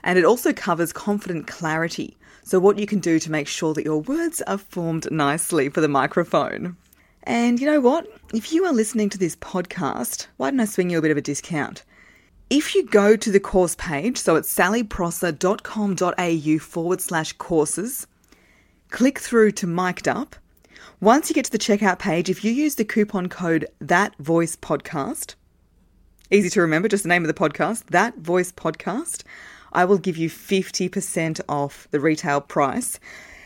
And 0.02 0.18
it 0.18 0.26
also 0.26 0.52
covers 0.52 0.92
confident 0.92 1.46
clarity. 1.46 2.18
So 2.42 2.58
what 2.58 2.78
you 2.78 2.86
can 2.86 2.98
do 2.98 3.18
to 3.20 3.30
make 3.30 3.48
sure 3.48 3.72
that 3.72 3.86
your 3.86 4.02
words 4.02 4.42
are 4.42 4.58
formed 4.58 5.10
nicely 5.10 5.70
for 5.70 5.80
the 5.80 5.88
microphone. 5.88 6.76
And 7.22 7.58
you 7.58 7.64
know 7.64 7.80
what? 7.80 8.06
If 8.34 8.52
you 8.52 8.66
are 8.66 8.72
listening 8.72 9.08
to 9.10 9.18
this 9.18 9.36
podcast, 9.36 10.26
why 10.36 10.50
don't 10.50 10.60
I 10.60 10.66
swing 10.66 10.90
you 10.90 10.98
a 10.98 11.02
bit 11.02 11.10
of 11.10 11.16
a 11.16 11.22
discount? 11.22 11.84
If 12.50 12.74
you 12.74 12.84
go 12.84 13.16
to 13.16 13.32
the 13.32 13.40
course 13.40 13.74
page, 13.74 14.18
so 14.18 14.36
it's 14.36 14.54
sallyprosser.com.au 14.54 16.58
forward 16.58 17.00
slash 17.00 17.32
courses, 17.32 18.06
click 18.90 19.18
through 19.18 19.52
to 19.52 19.66
Mic'd 19.66 20.06
Up. 20.06 20.36
Once 21.00 21.30
you 21.30 21.34
get 21.34 21.46
to 21.46 21.50
the 21.50 21.58
checkout 21.58 21.98
page, 21.98 22.28
if 22.28 22.44
you 22.44 22.52
use 22.52 22.74
the 22.74 22.84
coupon 22.84 23.30
code 23.30 23.66
That 23.80 24.14
Voice 24.18 24.56
Podcast, 24.56 25.36
easy 26.30 26.50
to 26.50 26.60
remember, 26.60 26.86
just 26.86 27.04
the 27.04 27.08
name 27.08 27.22
of 27.22 27.28
the 27.28 27.34
podcast, 27.34 27.86
That 27.86 28.18
Voice 28.18 28.52
Podcast, 28.52 29.22
I 29.72 29.86
will 29.86 29.98
give 29.98 30.18
you 30.18 30.28
50% 30.28 31.40
off 31.48 31.88
the 31.92 32.00
retail 32.00 32.42
price. 32.42 33.00